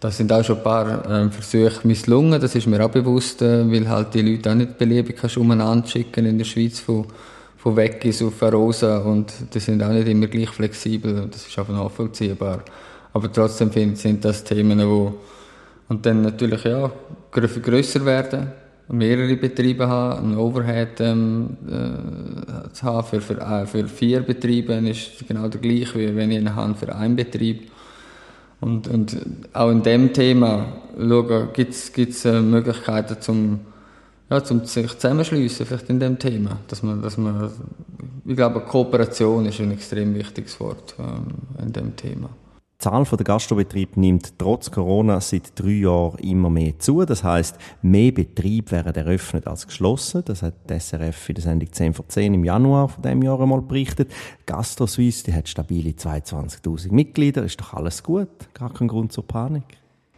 Da 0.00 0.10
sind 0.10 0.32
auch 0.32 0.42
schon 0.42 0.56
ein 0.56 0.62
paar 0.64 1.08
ähm, 1.08 1.30
Versuche 1.30 1.86
misslungen, 1.86 2.40
das 2.40 2.54
ist 2.54 2.66
mir 2.66 2.84
auch 2.84 2.90
bewusst, 2.90 3.42
äh, 3.42 3.70
weil 3.70 3.88
halt 3.88 4.14
die 4.14 4.22
Leute 4.22 4.50
auch 4.50 4.54
nicht 4.54 4.78
beliebig 4.78 5.16
kannst 5.16 5.36
umeinander 5.36 5.86
schicken 5.86 6.26
in 6.26 6.38
der 6.38 6.44
Schweiz 6.44 6.80
von, 6.80 7.06
von 7.56 7.76
Weggis 7.76 8.22
auf 8.22 8.42
Arosa 8.42 8.98
und 8.98 9.32
die 9.54 9.60
sind 9.60 9.82
auch 9.82 9.90
nicht 9.90 10.08
immer 10.08 10.26
gleich 10.26 10.50
flexibel, 10.50 11.28
das 11.30 11.46
ist 11.46 11.56
einfach 11.58 11.74
nachvollziehbar. 11.74 12.64
Aber 13.12 13.32
trotzdem 13.32 13.70
finde 13.70 13.96
sind 13.96 14.24
das 14.24 14.42
Themen, 14.42 14.80
wo 14.88 15.14
und 15.92 16.06
dann 16.06 16.22
natürlich 16.22 16.64
ja, 16.64 16.90
grösser 17.30 18.06
werden, 18.06 18.50
mehrere 18.88 19.36
Betriebe 19.36 19.86
haben, 19.86 20.32
ein 20.32 20.38
Overhead 20.38 21.00
ähm, 21.00 21.58
äh, 21.68 22.72
zu 22.72 22.82
haben 22.84 23.06
für, 23.06 23.20
für, 23.20 23.38
äh, 23.38 23.66
für 23.66 23.86
vier 23.86 24.22
Betriebe 24.22 24.72
ist 24.72 25.28
genau 25.28 25.48
der 25.48 25.60
gleiche, 25.60 25.98
wie 25.98 26.16
wenn 26.16 26.30
ich 26.30 26.38
einen 26.38 26.56
habe 26.56 26.74
für 26.74 26.94
einen 26.94 27.14
Betrieb. 27.14 27.70
Und, 28.62 28.88
und 28.88 29.18
auch 29.52 29.70
in 29.70 29.82
dem 29.82 30.14
Thema 30.14 30.64
schauen, 30.96 31.48
gibt 31.52 31.74
es 31.74 32.24
äh, 32.24 32.40
Möglichkeiten 32.40 33.20
zum 33.20 33.60
ja, 34.30 34.42
zum 34.42 34.64
sich 34.64 34.98
zusammenschliessen 34.98 35.66
vielleicht 35.66 35.90
in 35.90 36.00
dem 36.00 36.18
Thema. 36.18 36.58
Dass 36.68 36.82
man, 36.82 37.02
dass 37.02 37.18
man, 37.18 37.50
ich 38.24 38.34
glaube, 38.34 38.60
Kooperation 38.60 39.44
ist 39.44 39.60
ein 39.60 39.72
extrem 39.72 40.14
wichtiges 40.14 40.58
Wort 40.58 40.94
ähm, 40.98 41.26
in 41.62 41.70
dem 41.70 41.94
Thema. 41.96 42.30
Die 42.82 42.88
Zahl 42.88 43.04
der 43.04 43.24
Gastrobetriebe 43.24 44.00
nimmt 44.00 44.36
trotz 44.40 44.68
Corona 44.68 45.20
seit 45.20 45.52
drei 45.54 45.70
Jahren 45.70 46.18
immer 46.18 46.50
mehr 46.50 46.80
zu. 46.80 47.04
Das 47.04 47.22
heißt, 47.22 47.56
mehr 47.80 48.10
Betriebe 48.10 48.72
werden 48.72 48.92
eröffnet 48.96 49.46
als 49.46 49.68
geschlossen. 49.68 50.24
Das 50.24 50.42
hat 50.42 50.54
die 50.68 50.80
SRF 50.80 51.28
in 51.28 51.34
der 51.36 51.44
Sendung 51.44 51.72
10 51.72 51.94
vor 51.94 52.08
10 52.08 52.34
im 52.34 52.44
Januar 52.44 52.88
von 52.88 53.00
dem 53.02 53.22
Jahr 53.22 53.40
einmal 53.40 53.62
berichtet. 53.62 54.10
Gastro 54.46 54.88
Suisse, 54.88 55.22
die 55.22 55.32
hat 55.32 55.48
stabile 55.48 55.90
22.000 55.90 56.92
Mitglieder. 56.92 57.44
Ist 57.44 57.60
doch 57.60 57.74
alles 57.74 58.02
gut. 58.02 58.26
Gar 58.52 58.74
kein 58.74 58.88
Grund 58.88 59.12
zur 59.12 59.28
Panik. 59.28 59.62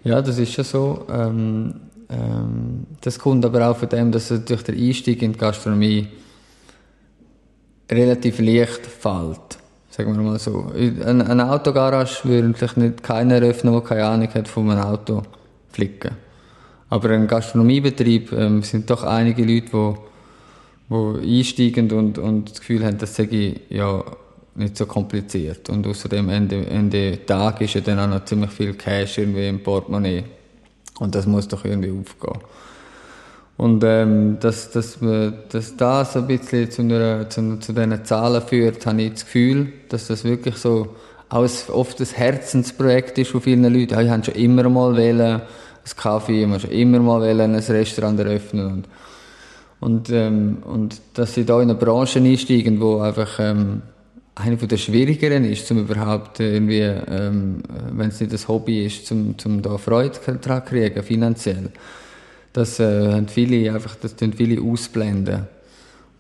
Ja, 0.03 0.23
das 0.23 0.39
ist 0.39 0.57
ja 0.57 0.65
so. 0.65 1.05
Ähm, 1.11 1.75
ähm, 2.09 2.87
das 3.03 3.19
kommt 3.19 3.45
aber 3.45 3.69
auch 3.69 3.77
von 3.77 3.91
dem, 3.91 4.11
dass 4.11 4.29
durch 4.29 4.63
der 4.63 4.75
Einstieg 4.75 5.21
in 5.21 5.35
die 5.35 5.39
Gastronomie 5.39 6.09
relativ 7.91 8.39
leicht 8.39 8.87
fällt. 8.87 9.59
Sagen 9.97 10.17
wir 10.17 10.25
mal 10.25 10.41
so. 10.41 10.73
Eine, 10.75 11.31
eine 11.31 11.53
Autogarage 11.53 12.25
würde 12.25 12.53
vielleicht 12.55 12.79
nicht 12.79 13.05
keiner 13.05 13.37
eröffnen, 13.37 13.73
der 13.75 13.83
keine 13.83 14.05
Ahnung 14.05 14.29
hat 14.35 14.49
von 14.49 14.69
einem 14.69 14.83
Auto 14.83 15.23
flicken. 15.71 16.17
Aber 16.91 17.11
ein 17.11 17.29
Gastronomiebetrieb 17.29 18.33
ähm, 18.33 18.65
sind 18.65 18.91
doch 18.91 19.05
einige 19.05 19.45
Leute, 19.45 19.95
die, 20.91 21.21
die 21.23 21.39
einsteigen 21.39 21.93
und, 21.93 22.19
und 22.19 22.51
das 22.51 22.59
Gefühl 22.59 22.85
haben, 22.85 22.99
das 22.99 23.15
sei 23.15 23.55
ja 23.69 24.03
nicht 24.57 24.77
so 24.77 24.87
kompliziert. 24.87 25.71
Und 25.71 25.87
außerdem 25.87 26.29
Ende, 26.29 26.67
Ende 26.67 27.25
Tag 27.25 27.61
ist 27.61 27.75
ja 27.75 27.81
dann 27.81 28.01
auch 28.01 28.09
noch 28.09 28.25
ziemlich 28.25 28.51
viel 28.51 28.75
Cash 28.75 29.19
irgendwie 29.19 29.47
im 29.47 29.63
Portemonnaie. 29.63 30.25
Und 30.99 31.15
das 31.15 31.25
muss 31.25 31.47
doch 31.47 31.65
irgendwie 31.65 31.93
aufgehen. 31.93 32.41
Und 33.57 33.85
ähm, 33.85 34.39
dass, 34.41 34.73
dass, 34.73 34.99
dass 35.49 35.77
das 35.77 36.17
ein 36.17 36.27
bisschen 36.27 36.71
zu, 36.71 36.83
einer, 36.83 37.31
zu, 37.31 37.59
zu 37.61 37.73
diesen 37.73 38.05
Zahlen 38.05 38.43
führt, 38.43 38.85
habe 38.85 39.03
ich 39.03 39.13
das 39.13 39.25
Gefühl, 39.25 39.73
dass 39.89 40.09
das 40.09 40.25
wirklich 40.25 40.57
so 40.57 40.97
aus, 41.29 41.71
oft 41.71 42.01
ein 42.01 42.07
Herzensprojekt 42.07 43.19
ist 43.19 43.31
von 43.31 43.41
vielen 43.41 43.63
Leuten. 43.63 43.99
Ich 44.01 44.11
habe 44.11 44.25
schon 44.25 44.35
immer 44.35 44.69
mal 44.69 44.97
wählen, 44.97 45.41
ein 45.41 45.97
Kaffee, 45.97 46.43
ich 46.43 46.49
habe 46.49 46.61
schon 46.61 46.71
immer 46.71 46.99
mal 46.99 47.21
wählen, 47.21 47.55
ein 47.55 47.63
Restaurant 47.63 48.19
eröffnen. 48.19 48.67
Und, 48.67 48.89
und, 49.81 50.11
ähm, 50.11 50.59
und 50.65 51.01
dass 51.15 51.35
sie 51.35 51.45
da 51.45 51.61
in 51.61 51.71
eine 51.71 51.79
Branche 51.79 52.19
einsteigen, 52.19 52.81
wo 52.81 52.99
einfach 53.01 53.39
ähm, 53.39 53.83
eine 54.35 54.57
der 54.57 54.77
schwierigeren 54.79 55.45
ist, 55.45 55.69
zum 55.69 55.79
überhaupt 55.79 56.41
irgendwie, 56.41 56.81
ähm, 56.81 57.63
wenn 57.93 58.09
es 58.09 58.21
nicht 58.21 58.33
das 58.33 58.49
Hobby 58.49 58.85
ist, 58.87 59.07
zum, 59.07 59.39
zum 59.39 59.63
da 59.63 59.79
Freude 59.79 60.19
daran 60.41 60.65
kriegen, 60.65 61.03
finanziell. 61.05 61.71
Das 62.55 62.81
äh, 62.81 63.13
haben 63.13 63.29
viele 63.29 63.75
einfach, 63.75 63.97
das 63.97 64.17
tun 64.17 64.33
viele 64.33 64.63
ausblenden. 64.63 65.47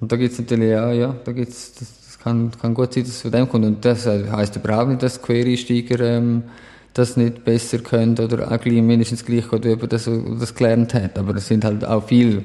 Und 0.01 0.13
da 0.13 0.17
gibt's 0.17 0.39
natürlich, 0.39 0.69
ja, 0.69 0.93
ja, 0.93 1.17
da 1.25 1.33
gibt's, 1.33 1.73
das, 1.79 1.89
das 2.05 2.19
kann, 2.19 2.51
kann 2.61 2.75
gut 2.75 2.93
sein, 2.93 3.05
dass 3.05 3.13
es 3.13 3.23
von 3.23 3.33
dem 3.33 3.49
kommt. 3.49 3.65
Und 3.65 3.85
das 3.85 4.05
äh, 4.05 4.31
heisst 4.31 4.57
überhaupt 4.57 4.91
nicht, 4.91 5.03
dass 5.03 5.23
Quereinsteiger, 5.23 6.01
ähm, 6.01 6.43
das 6.93 7.17
nicht 7.17 7.45
besser 7.45 7.79
können 7.79 8.19
oder 8.19 8.51
auch 8.51 8.65
mindestens 8.65 9.25
gleich 9.25 9.49
gut 9.49 9.65
über 9.65 9.87
das, 9.87 10.05
das 10.39 10.55
gelernt 10.55 10.93
hat. 10.95 11.19
Aber 11.19 11.35
es 11.37 11.49
sind 11.49 11.65
halt 11.65 11.85
auch 11.85 12.05
viele 12.05 12.45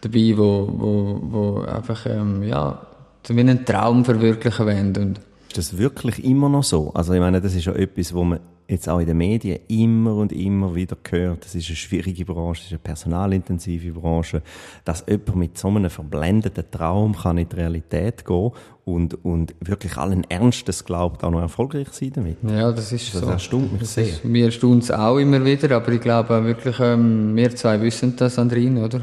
dabei, 0.00 0.34
wo, 0.36 0.68
wo, 0.72 1.20
wo 1.22 1.60
einfach, 1.62 2.06
ähm, 2.06 2.42
ja, 2.42 2.86
wie 3.28 3.40
einen 3.40 3.64
Traum 3.64 4.04
verwirklichen 4.04 4.66
wollen. 4.66 4.96
Und 4.96 5.20
ist 5.48 5.58
das 5.58 5.78
wirklich 5.78 6.24
immer 6.24 6.48
noch 6.48 6.64
so? 6.64 6.92
Also 6.94 7.12
ich 7.12 7.20
meine, 7.20 7.40
das 7.40 7.54
ist 7.54 7.64
ja 7.64 7.72
etwas, 7.74 8.14
wo 8.14 8.24
man 8.24 8.40
jetzt 8.70 8.88
auch 8.88 9.00
in 9.00 9.06
den 9.06 9.16
Medien 9.16 9.58
immer 9.68 10.14
und 10.14 10.32
immer 10.32 10.74
wieder 10.74 10.96
hört. 11.10 11.44
Das 11.44 11.54
ist 11.54 11.68
eine 11.68 11.76
schwierige 11.76 12.24
Branche, 12.24 12.60
das 12.60 12.66
ist 12.66 12.72
eine 12.72 12.78
personalintensive 12.78 13.92
Branche, 13.92 14.42
dass 14.84 15.04
jemand 15.08 15.36
mit 15.36 15.58
so 15.58 15.68
einem 15.68 15.90
verblendeten 15.90 16.64
Traum 16.70 17.16
kann 17.16 17.38
in 17.38 17.48
die 17.48 17.56
Realität 17.56 18.24
gehen 18.24 18.52
und, 18.84 19.24
und 19.24 19.54
wirklich 19.60 19.96
allen 19.96 20.24
Ernstes 20.30 20.84
glaubt, 20.84 21.22
auch 21.24 21.30
noch 21.30 21.40
erfolgreich 21.40 21.88
sein 21.92 22.12
damit. 22.14 22.38
Ja, 22.42 22.72
das 22.72 22.92
ist 22.92 23.14
das 23.14 23.20
so. 23.20 23.28
erstaunt 23.28 23.72
mich 23.72 23.80
das 23.82 23.94
sehr. 23.94 24.04
Ist, 24.04 24.24
mir 24.24 24.46
erstaunt 24.46 24.84
es 24.84 24.90
auch 24.90 25.18
immer 25.18 25.44
wieder, 25.44 25.76
aber 25.76 25.92
ich 25.92 26.00
glaube 26.00 26.44
wirklich, 26.44 26.78
ähm, 26.80 27.34
wir 27.36 27.54
zwei 27.54 27.80
wissen 27.80 28.16
das, 28.16 28.38
Andrin, 28.38 28.78
oder? 28.78 29.02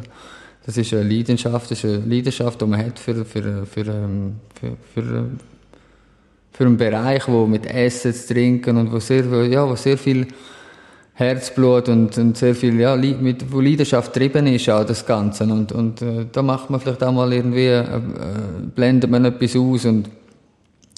Das 0.66 0.76
ist 0.76 0.94
eine 0.94 1.04
Leidenschaft, 1.04 1.72
das 1.72 1.84
ist 1.84 1.86
eine 1.86 2.06
Leidenschaft, 2.06 2.62
die 2.62 2.66
man 2.66 2.86
hat 2.86 3.00
für, 3.00 3.24
für, 3.24 3.66
für, 3.66 3.86
ähm, 3.86 4.36
für, 4.60 4.76
für, 4.94 5.30
für 6.58 6.66
einen 6.66 6.78
Bereich, 6.78 7.28
wo 7.28 7.46
mit 7.46 7.68
Essen, 7.68 8.12
zu 8.12 8.34
trinken 8.34 8.78
und 8.78 8.92
wo 8.92 9.00
sehr, 9.00 9.24
ja, 9.46 9.70
wo 9.70 9.76
sehr 9.76 9.96
viel 9.96 10.26
Herzblut 11.14 11.88
und, 11.88 12.18
und 12.18 12.36
sehr 12.36 12.56
viel, 12.56 12.80
ja, 12.80 12.96
mit, 12.96 13.52
wo 13.52 13.62
Leidenschaft 13.62 14.12
getrieben 14.12 14.48
ist, 14.48 14.68
auch 14.68 14.84
das 14.84 15.06
Ganze. 15.06 15.44
Und, 15.44 15.72
und 15.72 16.02
äh, 16.02 16.26
da 16.32 16.42
macht 16.42 16.72
man 16.72 16.80
vielleicht 16.80 17.04
auch 17.04 17.12
mal 17.12 17.32
irgendwie, 17.32 17.68
äh, 17.68 17.82
äh, 17.82 18.00
blendet 18.74 19.12
man 19.12 19.26
etwas 19.26 19.56
aus 19.56 19.86
und, 19.86 20.10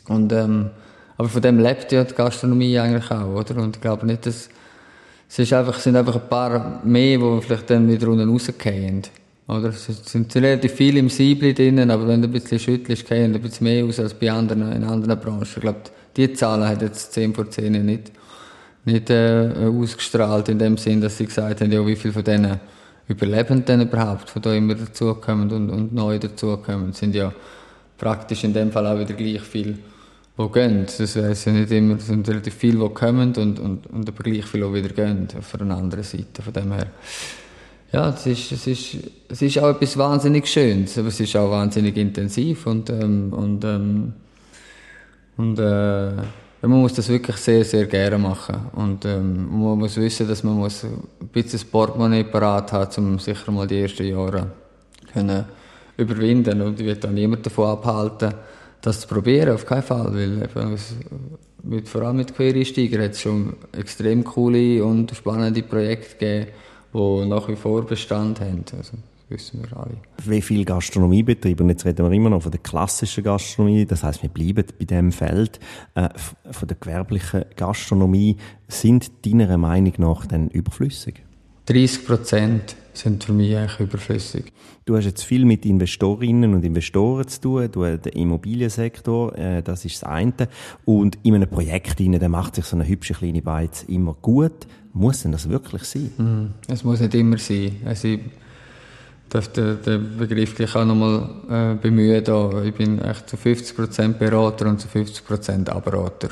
und 0.08 0.32
ähm, 0.32 0.70
aber 1.18 1.28
von 1.28 1.42
dem 1.42 1.60
lebt 1.60 1.92
ja 1.92 2.06
die 2.06 2.16
Gastronomie 2.16 2.80
eigentlich 2.80 3.12
auch, 3.12 3.36
oder? 3.36 3.62
Und 3.62 3.76
ich 3.76 3.82
glaube 3.82 4.06
nicht, 4.06 4.26
dass, 4.26 4.48
es 5.28 5.40
ist 5.40 5.52
einfach, 5.52 5.78
sind 5.78 5.98
einfach 5.98 6.16
ein 6.16 6.30
paar 6.30 6.80
mehr, 6.86 7.18
die 7.18 7.42
vielleicht 7.42 7.70
dann 7.70 7.90
wieder 7.90 8.08
unten 8.08 8.30
rausgehen. 8.30 9.02
Oder? 9.50 9.70
Es 9.70 9.88
sind 10.06 10.36
relativ 10.36 10.74
viele 10.74 11.00
im 11.00 11.10
Siebli 11.10 11.56
drinnen, 11.56 11.90
aber 11.90 12.08
wenn 12.08 12.22
du 12.22 12.28
ein 12.28 12.32
bisschen 12.32 12.60
schüttelst, 12.60 13.08
gehen 13.08 13.34
ein 13.34 13.42
bisschen 13.42 13.64
mehr 13.64 13.84
aus 13.84 14.00
als 14.00 14.14
bei 14.14 14.32
anderen, 14.32 14.72
in 14.72 14.84
anderen 14.84 15.20
Branchen. 15.20 15.42
Ich 15.42 15.60
glaube, 15.60 15.82
die 16.16 16.32
Zahlen 16.34 16.68
hat 16.68 16.84
jetzt 16.84 17.14
10 17.14 17.34
vor 17.34 17.50
10 17.50 17.84
nicht, 17.84 18.12
nicht 18.86 19.10
äh, 19.10 19.50
ausgestrahlt, 19.66 20.50
in 20.50 20.60
dem 20.60 20.78
Sinn, 20.78 21.02
dass 21.02 21.18
sie 21.18 21.26
gesagt 21.26 21.62
haben, 21.62 21.72
ja, 21.72 21.86
wie 21.86 21.96
viele 21.96 22.14
von 22.14 22.24
denen 22.24 22.60
überleben 23.08 23.66
denn 23.66 23.82
überhaupt, 23.82 24.30
von 24.30 24.42
da 24.42 24.54
immer 24.54 24.76
dazukommen 24.76 25.52
und, 25.52 25.72
und 25.72 25.94
neu 25.96 26.20
dazukommen. 26.20 26.92
Es 26.92 27.00
sind 27.00 27.16
ja 27.16 27.34
praktisch 27.98 28.44
in 28.44 28.54
dem 28.54 28.72
Fall 28.72 28.86
auch 28.86 29.00
wieder 29.00 29.16
gleich 29.16 29.42
viel, 29.42 29.80
die 30.38 30.52
gehen. 30.52 30.86
Das 30.86 31.16
heisst 31.16 31.48
ja 31.48 31.54
nicht 31.54 31.72
immer, 31.72 31.96
es 31.96 32.06
sind 32.06 32.30
relativ 32.30 32.54
viele, 32.54 32.88
die 32.88 32.94
kommen 32.94 33.34
und, 33.36 33.58
und, 33.58 33.88
und 33.88 34.08
aber 34.08 34.24
gleich 34.24 34.46
viele, 34.46 34.68
die 34.68 34.74
wieder 34.76 34.94
gehen, 34.94 35.28
auf 35.36 35.60
einer 35.60 35.76
anderen 35.76 36.04
Seite, 36.04 36.44
von 36.44 36.54
dem 36.54 36.72
her 36.72 36.88
ja, 37.92 38.10
es 38.10 38.26
ist, 38.26 38.52
es 38.52 38.68
ist, 38.68 38.98
es 39.30 39.42
ist 39.42 39.58
auch 39.60 39.70
etwas 39.70 39.98
wahnsinnig 39.98 40.48
Schönes, 40.48 40.98
aber 40.98 41.08
es 41.08 41.20
ist 41.20 41.36
auch 41.36 41.50
wahnsinnig 41.50 41.98
intensiv 41.98 42.68
und, 42.68 42.90
ähm, 42.90 43.34
und, 43.34 43.64
ähm, 43.64 44.14
und 45.38 45.58
äh, 45.58 46.12
man 46.62 46.82
muss 46.82 46.94
das 46.94 47.10
wirklich 47.10 47.38
sehr, 47.38 47.64
sehr 47.64 47.86
gerne 47.86 48.18
machen. 48.18 48.58
Und 48.74 49.06
ähm, 49.06 49.48
man 49.50 49.80
muss 49.80 49.96
wissen, 49.98 50.28
dass 50.28 50.44
man 50.44 50.56
muss 50.56 50.84
ein 50.84 51.28
bisschen 51.32 51.62
Portemonnaie 51.72 52.26
parat 52.26 52.74
haben, 52.74 53.14
um 53.14 53.20
sicher 53.20 53.52
mal 53.52 53.66
die 53.66 53.80
ersten 53.80 54.06
Jahre 54.06 54.52
können 55.12 55.46
überwinden. 55.98 56.62
Und 56.62 56.80
ich 56.80 56.86
will 56.86 57.00
auch 57.04 57.12
niemand 57.12 57.46
davon 57.46 57.70
abhalten, 57.70 58.34
das 58.82 59.02
zu 59.02 59.08
probieren, 59.08 59.56
auf 59.56 59.66
keinen 59.66 59.84
Fall. 59.84 60.14
Weil 60.14 60.44
eben, 60.44 60.78
mit, 61.64 61.88
vor 61.88 62.02
allem 62.02 62.18
mit 62.18 62.36
Quereinsteigern 62.36 63.04
hat 63.04 63.12
es 63.12 63.22
schon 63.22 63.54
extrem 63.72 64.24
coole 64.24 64.84
und 64.84 65.12
spannende 65.16 65.64
Projekte 65.64 66.18
gegeben 66.18 66.52
die 66.94 67.26
nach 67.26 67.48
wie 67.48 67.56
vor 67.56 67.86
Bestand 67.86 68.40
haben. 68.42 68.64
Also, 68.76 68.98
wissen 69.30 69.62
wir 69.62 69.78
alle. 69.78 69.98
Wie 70.26 70.42
viele 70.42 70.66
Gastronomiebetriebe, 70.66 71.64
und 71.64 71.70
jetzt 71.70 71.86
reden 71.86 72.06
wir 72.06 72.12
immer 72.12 72.30
noch 72.30 72.42
von 72.42 72.52
der 72.52 72.62
klassischen 72.62 73.24
Gastronomie, 73.24 73.86
das 73.86 74.04
heißt, 74.04 74.22
wir 74.22 74.30
bleiben 74.30 74.66
bei 74.78 74.86
dem 74.86 75.12
Feld, 75.12 75.60
äh, 75.96 76.10
von 76.52 76.68
der 76.68 76.78
gewerblichen 76.78 77.46
Gastronomie, 77.56 78.38
sind 78.68 79.26
deiner 79.26 79.58
Meinung 79.58 79.94
nach 79.98 80.26
dann 80.26 80.50
überflüssig? 80.50 81.24
30 81.70 82.06
Prozent 82.06 82.76
sind 82.94 83.24
für 83.24 83.32
mich 83.32 83.56
eigentlich 83.56 83.80
überflüssig. 83.80 84.52
Du 84.86 84.98
hast 84.98 85.06
jetzt 85.06 85.24
viel 85.24 85.46
mit 85.46 85.66
Investorinnen 85.66 86.56
und 86.56 86.66
Investoren 86.66 87.28
zu 87.28 87.42
tun, 87.42 87.70
du, 87.72 87.98
der 87.98 88.16
Immobiliensektor, 88.16 89.38
äh, 89.38 89.62
das 89.62 89.86
ist 89.86 90.02
das 90.02 90.10
eine. 90.10 90.34
Und 90.86 91.20
in 91.22 91.36
einem 91.36 91.48
Projekt 91.48 92.00
rein, 92.00 92.20
da 92.20 92.28
macht 92.28 92.56
sich 92.56 92.66
so 92.66 92.76
eine 92.76 92.88
hübsche 92.88 93.14
kleine 93.14 93.44
Beiz 93.44 93.84
immer 93.84 94.16
gut. 94.20 94.68
Muss 94.94 95.22
denn 95.22 95.32
das 95.32 95.48
wirklich 95.48 95.84
sein? 95.84 96.12
Mm, 96.18 96.72
es 96.72 96.84
muss 96.84 97.02
nicht 97.02 97.14
immer 97.14 97.38
sein. 97.38 97.76
Also 97.86 98.08
ich 98.08 98.20
darf 99.30 99.50
den, 99.50 99.78
den 99.84 100.18
Begriff 100.18 100.56
gleich 100.56 100.76
auch 100.76 100.86
nochmal 100.86 101.30
äh, 101.50 101.76
bemühen. 101.76 102.24
Da. 102.24 102.64
Ich 102.64 102.74
bin 102.74 103.00
echt 103.00 103.30
zu 103.30 103.38
50% 103.38 104.14
Berater 104.14 104.66
und 104.68 104.82
zu 104.82 104.88
50% 104.88 105.70
Abberater. 105.70 106.30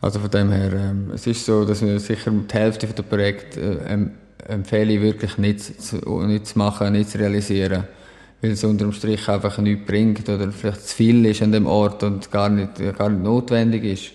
Also 0.00 0.18
von 0.18 0.30
dem 0.30 0.50
her, 0.50 0.72
ähm, 0.72 1.12
es 1.14 1.26
ist 1.28 1.44
so, 1.44 1.64
dass 1.64 1.82
wir 1.82 2.00
sicher 2.00 2.32
die 2.32 2.54
Hälfte 2.54 2.88
der 2.88 3.02
Projekte 3.04 3.60
äh, 3.60 4.06
empfehle 4.48 4.92
ich 4.94 5.00
wirklich 5.00 5.38
nicht 5.38 5.60
zu, 5.82 5.96
nicht 6.22 6.46
zu 6.46 6.58
machen, 6.58 6.92
nicht 6.92 7.10
zu 7.10 7.18
realisieren. 7.18 7.84
Weil 8.40 8.52
es 8.52 8.64
unterm 8.64 8.92
Strich 8.92 9.28
einfach 9.28 9.58
nichts 9.58 9.86
bringt 9.86 10.28
oder 10.28 10.50
vielleicht 10.50 10.86
zu 10.86 10.96
viel 10.96 11.26
ist 11.26 11.42
an 11.42 11.52
dem 11.52 11.66
Ort 11.66 12.02
und 12.02 12.30
gar 12.30 12.48
nicht, 12.48 12.76
gar 12.96 13.10
nicht 13.10 13.22
notwendig 13.22 13.84
ist. 13.84 14.12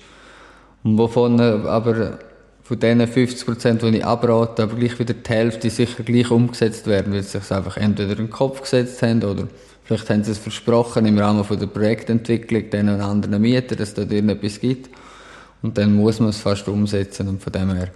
Und 0.84 0.98
wovon 0.98 1.40
aber 1.40 2.20
von 2.64 2.80
diesen 2.80 3.08
50 3.08 3.46
Prozent, 3.46 3.82
die 3.84 3.98
ich 3.98 4.06
abrate, 4.06 4.64
aber 4.64 4.76
gleich 4.76 4.98
wieder 4.98 5.14
die 5.14 5.30
Hälfte 5.30 5.70
sicher 5.70 6.02
gleich 6.02 6.32
umgesetzt 6.32 6.88
werden, 6.88 7.14
weil 7.14 7.22
sie 7.22 7.38
sich 7.38 7.52
einfach 7.52 7.78
entweder 7.78 8.12
in 8.12 8.18
den 8.18 8.30
Kopf 8.32 8.62
gesetzt 8.62 9.04
haben 9.04 9.24
oder 9.24 9.48
vielleicht 9.84 10.10
haben 10.10 10.24
sie 10.24 10.32
es 10.32 10.40
versprochen 10.40 11.06
im 11.06 11.20
Rahmen 11.20 11.44
von 11.44 11.60
der 11.60 11.68
Projektentwicklung 11.68 12.72
den 12.72 12.90
anderen 12.90 13.40
Mietern, 13.40 13.78
dass 13.78 13.90
es 13.90 13.94
dort 13.94 14.12
irgendetwas 14.12 14.60
gibt. 14.60 14.90
Und 15.62 15.78
dann 15.78 15.94
muss 15.94 16.20
man 16.20 16.30
es 16.30 16.38
fast 16.38 16.68
umsetzen 16.68 17.28
und 17.28 17.44
von 17.44 17.54
dem 17.54 17.72
her 17.72 17.90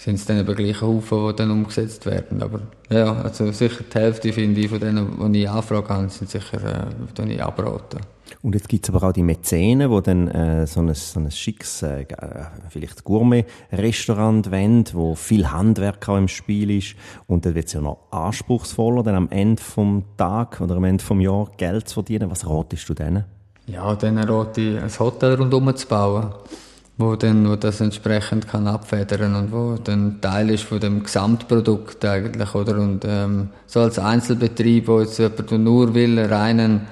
sind 0.00 0.14
es 0.14 0.24
dann 0.24 0.38
eben 0.38 0.54
gleich 0.54 0.80
Haufen, 0.80 1.28
die 1.28 1.36
dann 1.36 1.50
umgesetzt 1.50 2.06
werden. 2.06 2.42
Aber 2.42 2.60
ja, 2.88 3.12
also 3.16 3.52
sicher 3.52 3.84
die 3.84 3.98
Hälfte, 3.98 4.32
finde 4.32 4.58
ich, 4.58 4.70
von 4.70 4.80
denen, 4.80 5.32
die 5.32 5.42
ich 5.42 5.50
anfrage 5.50 5.88
habe, 5.90 6.08
sind 6.08 6.30
sicher, 6.30 6.56
äh, 6.64 7.22
die 7.22 7.34
ich 7.34 7.42
abraten. 7.42 8.00
Und 8.42 8.54
jetzt 8.54 8.68
gibt 8.70 8.88
es 8.88 8.94
aber 8.94 9.06
auch 9.06 9.12
die 9.12 9.22
Mäzenen, 9.22 9.90
die 9.90 10.02
dann 10.02 10.28
äh, 10.28 10.66
so 10.66 10.80
ein, 10.80 10.94
so 10.94 11.20
ein 11.20 11.30
schickes, 11.30 11.82
äh, 11.82 12.06
vielleicht 12.70 13.04
Gourmet-Restaurant 13.04 14.50
wollen, 14.50 14.84
wo 14.94 15.14
viel 15.14 15.50
Handwerk 15.50 16.08
auch 16.08 16.16
im 16.16 16.28
Spiel 16.28 16.70
ist. 16.70 16.94
Und 17.26 17.44
dann 17.44 17.54
wird 17.54 17.66
es 17.66 17.74
ja 17.74 17.82
noch 17.82 17.98
anspruchsvoller, 18.10 19.02
dann 19.02 19.16
am 19.16 19.28
Ende 19.28 19.62
vom 19.62 20.04
Tag 20.16 20.62
oder 20.62 20.76
am 20.76 20.84
Ende 20.84 21.04
vom 21.04 21.20
Jahr 21.20 21.50
Geld 21.58 21.88
zu 21.88 21.94
verdienen. 21.94 22.30
Was 22.30 22.48
ratest 22.48 22.88
du 22.88 22.94
denen? 22.94 23.26
Ja, 23.66 23.94
dann 23.94 24.16
rate 24.16 24.60
ich, 24.62 24.80
ein 24.80 24.98
Hotel 24.98 25.34
rundherum 25.34 25.76
zu 25.76 25.86
bauen 25.86 26.32
wo 27.00 27.16
dann 27.16 27.48
wo 27.48 27.56
das 27.56 27.80
entsprechend 27.80 28.48
kann 28.48 28.66
abfedern 28.66 29.34
und 29.34 29.52
wo 29.52 29.76
dann 29.82 30.20
Teil 30.20 30.50
ist 30.50 30.64
von 30.64 30.80
dem 30.80 31.02
Gesamtprodukt 31.02 32.04
eigentlich 32.04 32.54
oder 32.54 32.78
und 32.78 33.04
ähm, 33.06 33.48
so 33.66 33.80
als 33.80 33.98
Einzelbetrieb 33.98 34.88
wo 34.88 35.00
jetzt 35.00 35.18
jemand 35.18 35.50
nur 35.52 35.94
will 35.94 36.18
reinen 36.20 36.82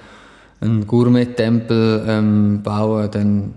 einen 0.61 0.87
Gourmet-Tempel 0.87 2.05
ähm, 2.07 2.61
bauen 2.63 3.09
dann 3.11 3.55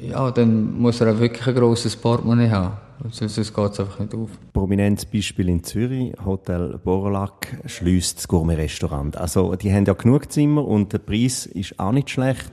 ja 0.00 0.30
dann 0.30 0.78
muss 0.78 1.00
er 1.00 1.12
auch 1.12 1.20
wirklich 1.20 1.46
ein 1.46 1.54
grosses 1.54 1.96
Portemonnaie 1.96 2.50
haben 2.50 2.76
sonst 3.10 3.36
geht 3.36 3.72
es 3.72 3.80
einfach 3.80 3.98
nicht 3.98 4.14
auf. 4.14 4.30
Prominentes 4.52 5.06
Beispiel 5.06 5.48
in 5.48 5.62
Zürich, 5.62 6.12
Hotel 6.24 6.78
Borlac 6.82 7.58
schließt 7.64 8.18
das 8.18 8.28
Gourmet-Restaurant. 8.28 9.16
Also 9.16 9.54
die 9.54 9.72
haben 9.72 9.84
ja 9.84 9.92
genug 9.92 10.30
Zimmer 10.32 10.66
und 10.66 10.92
der 10.92 10.98
Preis 10.98 11.46
ist 11.46 11.78
auch 11.78 11.92
nicht 11.92 12.10
schlecht 12.10 12.50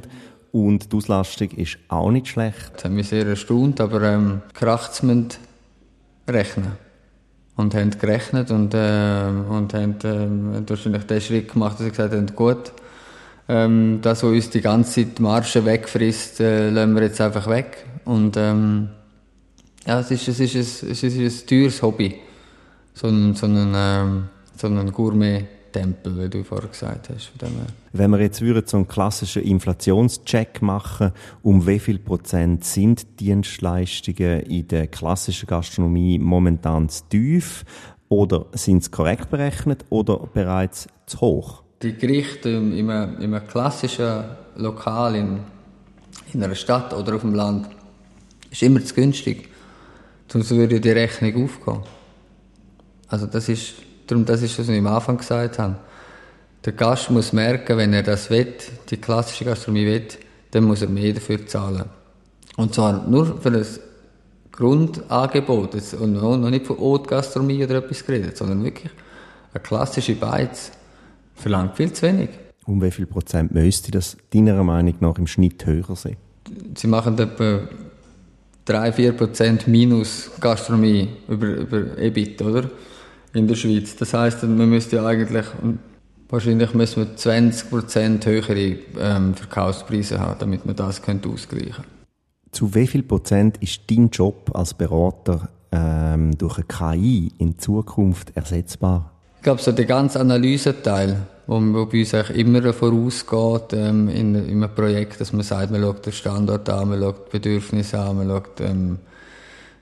und 0.55 0.89
die 0.89 0.95
Auslastung 0.95 1.49
ist 1.51 1.77
auch 1.89 2.11
nicht 2.11 2.29
schlecht. 2.29 2.71
Das 2.75 2.85
hat 2.85 2.91
mich 2.93 3.09
sehr 3.09 3.27
erstaunt, 3.27 3.81
aber 3.81 4.01
ähm, 4.03 4.41
krachts 4.53 5.03
rechnen. 6.29 6.71
Und 7.57 7.75
haben 7.75 7.91
gerechnet 7.91 8.51
und, 8.51 8.73
äh, 8.73 9.27
und 9.49 9.73
haben 9.73 9.95
äh, 10.01 10.69
wahrscheinlich 10.69 11.03
den 11.03 11.19
Schritt 11.19 11.51
gemacht, 11.51 11.73
dass 11.73 11.85
sie 11.85 11.89
gesagt 11.89 12.13
haben, 12.13 12.33
gut, 12.33 12.71
ähm, 13.49 13.99
das, 14.01 14.23
was 14.23 14.31
uns 14.31 14.49
die 14.49 14.61
ganze 14.61 15.03
Zeit 15.03 15.17
die 15.17 15.21
Marge 15.21 15.65
wegfrisst, 15.65 16.39
äh, 16.39 16.69
lassen 16.69 16.95
wir 16.95 17.03
jetzt 17.03 17.19
einfach 17.19 17.49
weg. 17.49 17.85
Und 18.05 18.37
ähm, 18.37 18.89
ja, 19.85 19.99
es 19.99 20.11
ist, 20.11 20.29
es, 20.29 20.39
ist 20.39 20.83
ein, 20.83 20.91
es 20.91 21.03
ist 21.03 21.43
ein 21.43 21.47
teures 21.47 21.81
Hobby, 21.81 22.15
so 22.93 23.07
ein, 23.07 23.35
so 23.35 23.45
ein, 23.45 23.73
ähm, 23.75 24.29
so 24.55 24.67
ein 24.67 24.91
Gourmet 24.93 25.45
Tempel, 25.75 26.23
wie 26.23 26.29
du 26.29 26.43
vorher 26.43 26.69
gesagt 26.69 27.09
hast. 27.09 27.33
Wenn 27.91 28.09
wir 28.11 28.21
jetzt 28.21 28.41
würden 28.41 28.65
so 28.65 28.77
einen 28.77 28.87
klassischen 28.87 29.43
Inflationscheck 29.43 30.61
machen, 30.61 31.11
um 31.43 31.67
wie 31.67 31.79
viel 31.79 31.99
Prozent 31.99 32.63
sind 32.63 33.19
Dienstleistungen 33.19 34.39
in 34.43 34.69
der 34.69 34.87
klassischen 34.87 35.47
Gastronomie 35.47 36.17
momentan 36.17 36.87
zu 36.87 37.03
tief 37.09 37.65
oder 38.07 38.45
sind 38.53 38.85
sie 38.85 38.91
korrekt 38.91 39.29
berechnet 39.29 39.83
oder 39.89 40.29
bereits 40.33 40.87
zu 41.07 41.19
hoch? 41.19 41.63
Die 41.81 41.93
Gerichte 41.93 42.49
in 42.49 42.89
einem, 42.89 43.17
in 43.19 43.33
einem 43.33 43.45
klassischen 43.45 44.23
Lokal 44.55 45.15
in, 45.15 45.39
in 46.33 46.41
einer 46.41 46.55
Stadt 46.55 46.93
oder 46.93 47.15
auf 47.15 47.21
dem 47.21 47.33
Land 47.33 47.67
ist 48.49 48.63
immer 48.63 48.81
zu 48.81 48.95
günstig, 48.95 49.49
sonst 50.29 50.51
würde 50.51 50.79
die 50.79 50.89
Rechnung 50.89 51.43
aufgehen. 51.43 51.83
Also 53.09 53.25
das 53.25 53.49
ist 53.49 53.84
Darum, 54.07 54.25
das 54.25 54.41
ist, 54.41 54.57
was 54.59 54.69
ich 54.69 54.77
am 54.77 54.87
Anfang 54.87 55.17
gesagt 55.17 55.59
habe. 55.59 55.75
Der 56.63 56.73
Gast 56.73 57.11
muss 57.11 57.33
merken, 57.33 57.77
wenn 57.77 57.93
er 57.93 58.03
das 58.03 58.29
will, 58.29 58.53
die 58.89 58.97
klassische 58.97 59.45
Gastronomie 59.45 59.85
will, 59.85 60.07
dann 60.51 60.63
muss 60.63 60.81
er 60.81 60.89
mehr 60.89 61.13
dafür 61.13 61.45
zahlen. 61.45 61.85
Und 62.57 62.73
zwar 62.73 63.07
nur 63.07 63.39
für 63.41 63.51
das 63.51 63.79
Grundangebot. 64.51 65.75
Und 65.99 66.13
noch 66.13 66.49
nicht 66.49 66.65
von 66.65 66.79
Haute-Gastronomie 66.79 67.63
oder 67.63 67.75
etwas 67.75 68.05
geredet, 68.05 68.37
sondern 68.37 68.63
wirklich 68.63 68.91
eine 69.53 69.61
klassische 69.61 70.15
Beiz 70.15 70.71
verlangt 71.35 71.75
viel 71.75 71.91
zu 71.91 72.03
wenig. 72.03 72.29
Um 72.65 72.81
wie 72.81 72.91
viel 72.91 73.05
Prozent 73.05 73.53
müsste 73.53 73.91
das 73.91 74.17
deiner 74.33 74.63
Meinung 74.63 74.95
nach 75.01 75.17
im 75.17 75.27
Schnitt 75.27 75.65
höher 75.65 75.95
sein? 75.95 76.17
Sie 76.75 76.87
machen 76.87 77.17
etwa 77.19 77.67
3-4 78.67 79.11
Prozent 79.11 79.67
minus 79.67 80.31
Gastronomie 80.39 81.09
über, 81.27 81.47
über 81.47 81.97
EBIT, 81.97 82.41
oder? 82.41 82.69
In 83.35 83.47
der 83.47 83.55
Schweiz. 83.55 83.95
Das 83.95 84.13
heißt, 84.13 84.43
man 84.43 84.69
müsste 84.69 84.97
ja 84.97 85.05
eigentlich, 85.05 85.45
wahrscheinlich 86.29 86.73
müssen 86.73 87.07
wir 87.07 87.15
20% 87.15 88.25
höhere 88.25 88.77
ähm, 88.99 89.33
Verkaufspreise 89.35 90.19
haben, 90.19 90.39
damit 90.39 90.65
man 90.65 90.75
das 90.75 91.01
könnte 91.01 91.29
ausgleichen 91.29 91.83
Zu 92.51 92.73
wie 92.73 92.87
viel 92.87 93.03
Prozent 93.03 93.57
ist 93.57 93.81
dein 93.89 94.09
Job 94.09 94.51
als 94.53 94.73
Berater 94.73 95.49
ähm, 95.71 96.37
durch 96.37 96.57
eine 96.57 96.95
KI 96.97 97.31
in 97.37 97.59
Zukunft 97.59 98.35
ersetzbar? 98.35 99.11
Ich 99.37 99.43
glaube, 99.43 99.61
so 99.61 99.71
der 99.71 99.85
ganze 99.85 100.19
Analyseteil, 100.19 101.27
wo, 101.45 101.61
wo 101.61 101.85
bei 101.85 101.99
uns 101.99 102.13
eigentlich 102.15 102.37
immer 102.37 102.73
vorausgeht 102.73 103.73
ähm, 103.73 104.09
in, 104.09 104.33
in 104.33 104.63
einem 104.63 104.73
Projekt, 104.73 105.21
dass 105.21 105.33
man 105.33 105.43
sagt, 105.43 105.71
man 105.71 105.81
schaut 105.81 106.05
den 106.05 106.13
Standort 106.13 106.67
an, 106.69 106.89
man 106.89 106.99
schaut 106.99 107.27
die 107.27 107.37
Bedürfnisse 107.37 107.99
an, 107.99 108.17
man 108.17 108.27
schaut, 108.27 108.61
ähm, 108.61 108.97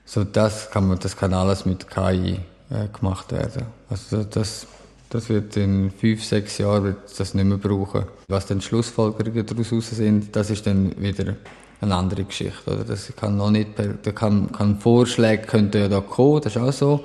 so 0.04 0.24
das 0.24 0.70
kann 0.70 0.88
man, 0.88 0.98
das 0.98 1.16
kann 1.16 1.32
alles 1.32 1.64
mit 1.64 1.88
KI 1.88 2.40
äh, 2.70 2.88
gemacht 2.88 3.32
werden. 3.32 3.66
Also 3.88 4.24
das, 4.24 4.66
das 5.10 5.28
wird 5.28 5.56
in 5.56 5.90
fünf, 5.90 6.24
sechs 6.24 6.58
Jahren 6.58 6.84
wird 6.84 7.18
das 7.18 7.34
nicht 7.34 7.44
mehr 7.44 7.58
brauchen. 7.58 8.04
Was 8.28 8.46
dann 8.46 8.60
Schlussfolgerungen 8.60 9.46
daraus 9.46 9.68
sind, 9.68 10.34
das 10.34 10.50
ist 10.50 10.66
dann 10.66 11.00
wieder 11.00 11.36
eine 11.80 11.94
andere 11.94 12.24
Geschichte. 12.24 12.70
Oder? 12.70 12.84
Das 12.84 13.12
kann 13.16 13.36
noch 13.36 13.50
nicht, 13.50 13.70
da 13.78 14.12
kann, 14.12 14.50
kann 14.52 14.78
Vorschläge 14.78 15.46
könnten 15.46 15.78
ja 15.78 15.88
da 15.88 16.00
kommen, 16.00 16.40
das 16.40 16.56
ist 16.56 16.62
auch 16.62 16.72
so. 16.72 17.04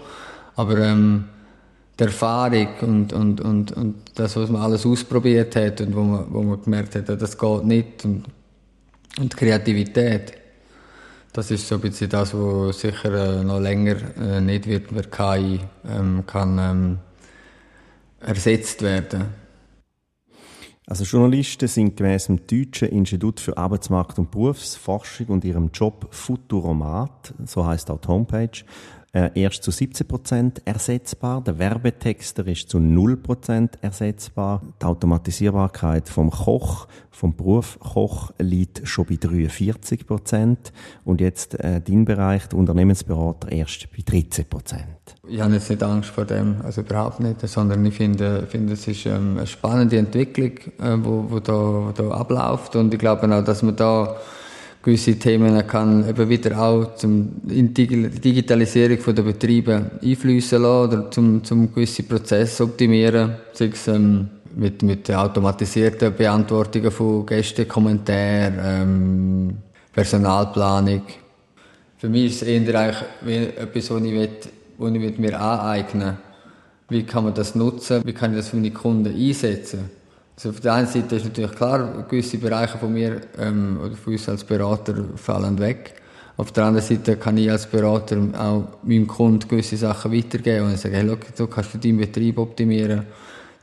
Aber 0.56 0.78
ähm, 0.78 1.26
die 2.00 2.04
Erfahrung 2.04 2.68
und, 2.82 3.14
und, 3.14 3.42
und, 3.42 3.72
und 3.74 3.96
das, 4.16 4.36
was 4.36 4.50
man 4.50 4.62
alles 4.62 4.86
ausprobiert 4.86 5.56
hat 5.56 5.82
und 5.82 5.96
wo 5.96 6.02
man, 6.02 6.26
wo 6.30 6.42
man 6.42 6.62
gemerkt 6.62 6.96
hat, 6.96 7.10
das 7.10 7.38
geht 7.38 7.64
nicht 7.66 8.06
und, 8.06 8.26
und 9.20 9.34
die 9.34 9.38
Kreativität, 9.38 10.34
das 11.34 11.52
ist 11.52 11.68
so 11.68 11.76
ein 11.76 11.82
bisschen 11.82 12.10
das, 12.10 12.34
was 12.34 12.80
sicher 12.80 13.40
äh, 13.40 13.44
noch 13.44 13.60
länger 13.60 13.96
äh, 14.18 14.42
nicht 14.42 14.68
wird 14.68 14.88
per 14.88 15.04
KI 15.04 15.60
ähm, 15.88 16.24
kann 16.26 16.58
ähm, 16.60 17.00
ersetzt 18.20 18.82
werden. 18.82 19.26
Also 20.88 21.04
Journalisten 21.04 21.68
sind 21.68 21.96
gemäß 21.96 22.26
dem 22.26 22.48
Deutschen 22.48 22.90
Institut 22.90 23.40
für 23.40 23.56
Arbeitsmarkt 23.56 24.18
und 24.18 24.32
Berufsforschung 24.32 25.28
und 25.28 25.46
ihrem 25.46 25.70
Job 25.72 26.08
Futuromat, 26.10 27.36
so 27.46 27.64
heißt 27.64 27.92
auch 27.92 28.00
die 28.00 28.08
Homepage, 28.08 28.64
äh, 29.14 29.30
erst 29.36 29.64
zu 29.64 29.72
17 29.72 30.08
Prozent 30.08 30.62
ersetzbar. 30.66 31.42
Der 31.42 31.58
Werbetexter 31.58 32.46
ist 32.48 32.70
zu 32.70 32.80
0 32.80 33.18
Prozent 33.18 33.78
ersetzbar. 33.82 34.62
Die 34.82 34.86
Automatisierbarkeit 34.86 36.10
vom 36.10 36.30
Koch, 36.30 36.88
vom 37.10 37.36
Beruf 37.36 37.80
Koch 37.80 38.32
liegt 38.38 38.88
schon 38.88 39.06
bei 39.06 39.16
43 39.16 40.06
Prozent. 40.06 40.72
Und 41.06 41.22
jetzt 41.22 41.60
äh, 41.60 41.82
dein 41.82 42.06
Bereich, 42.06 42.48
der 42.48 42.60
Unternehmensberater, 42.60 43.52
erst 43.52 43.88
bei 43.92 44.04
13 44.06 44.46
Prozent. 44.46 44.86
Ich 45.28 45.42
habe 45.42 45.54
jetzt 45.54 45.70
nicht 45.70 45.84
Angst 45.84 46.10
vor 46.10 46.26
dem, 46.26 46.58
also 46.64 46.82
überhaupt 46.82 47.20
nicht, 47.20 47.42
sondern 47.48 47.86
ich 47.86 47.96
finde, 47.96 48.48
finde 48.48 48.74
es 48.74 48.88
ist 48.88 49.06
ähm, 49.06 49.38
eine 49.38 49.48
spannende 49.48 49.98
Entwicklung, 49.98 50.52
äh, 50.80 50.98
wo, 51.04 51.26
wo, 51.30 51.40
da, 51.40 51.54
wo 51.54 51.92
da 51.92 52.12
abläuft 52.12 52.76
und 52.76 52.94
ich 52.94 53.00
glaube 53.00 53.36
auch, 53.36 53.44
dass 53.44 53.64
man 53.64 53.76
da 53.76 54.16
gewisse 54.82 55.20
Themen 55.20 55.66
kann 55.68 56.08
eben 56.08 56.30
wieder 56.30 56.60
auch 56.60 56.96
zum 56.96 57.42
in 57.50 57.74
die 57.74 57.88
Digitalisierung 57.88 59.16
der 59.16 59.24
Betriebe 59.24 59.92
einfließen 60.02 60.62
lassen 60.62 60.88
oder 60.88 61.12
zum, 61.12 61.44
zum 61.44 61.74
gewisse 61.74 62.04
Prozesse 62.04 62.64
optimieren, 62.64 63.36
sei 63.54 63.66
es 63.74 63.88
ähm, 63.88 64.30
mit, 64.56 64.82
mit 64.82 65.12
automatisierten 65.12 66.16
Beantwortungen 66.16 66.92
von 66.92 67.26
Gästekommentaren, 67.26 68.60
ähm, 68.64 69.58
Personalplanung. 69.94 71.04
Für 71.98 72.08
mich 72.08 72.28
ist 72.28 72.42
es 72.44 72.48
eher 72.48 72.96
etwas, 73.28 73.92
was 73.92 74.02
ich, 74.02 74.14
will, 74.14 74.30
was 74.78 74.94
ich 74.94 75.18
mir 75.18 75.40
aneignen 75.40 76.18
will. 76.88 77.00
Wie 77.00 77.04
kann 77.04 77.26
man 77.26 77.34
das 77.34 77.54
nutzen? 77.54 78.02
Wie 78.06 78.14
kann 78.14 78.32
ich 78.32 78.38
das 78.38 78.50
für 78.50 78.56
meine 78.56 78.72
Kunden 78.72 79.14
einsetzen? 79.14 79.99
Also 80.40 80.52
auf 80.52 80.62
der 80.62 80.74
einen 80.74 80.88
Seite 80.88 81.18
ist 81.18 81.26
natürlich 81.26 81.52
klar, 81.52 82.06
gewisse 82.08 82.38
Bereiche 82.38 82.78
von 82.78 82.94
mir 82.94 83.20
ähm, 83.38 83.78
oder 83.84 83.94
von 83.98 84.14
uns 84.14 84.30
als 84.30 84.46
Berater 84.46 84.96
fallen 85.18 85.60
weg. 85.60 85.96
Auf 86.38 86.54
der 86.54 86.64
anderen 86.64 86.88
Seite 86.88 87.18
kann 87.18 87.36
ich 87.36 87.52
als 87.52 87.66
Berater 87.66 88.16
auch 88.38 88.70
meinem 88.84 89.06
Kunden 89.06 89.46
gewisse 89.50 89.76
Sachen 89.76 90.14
weitergeben 90.14 90.68
und 90.68 90.80
sagen, 90.80 90.96
hey, 90.96 91.04
look, 91.04 91.36
du 91.36 91.46
kannst 91.46 91.84
deinen 91.84 91.98
Betrieb 91.98 92.38
optimieren, 92.38 93.06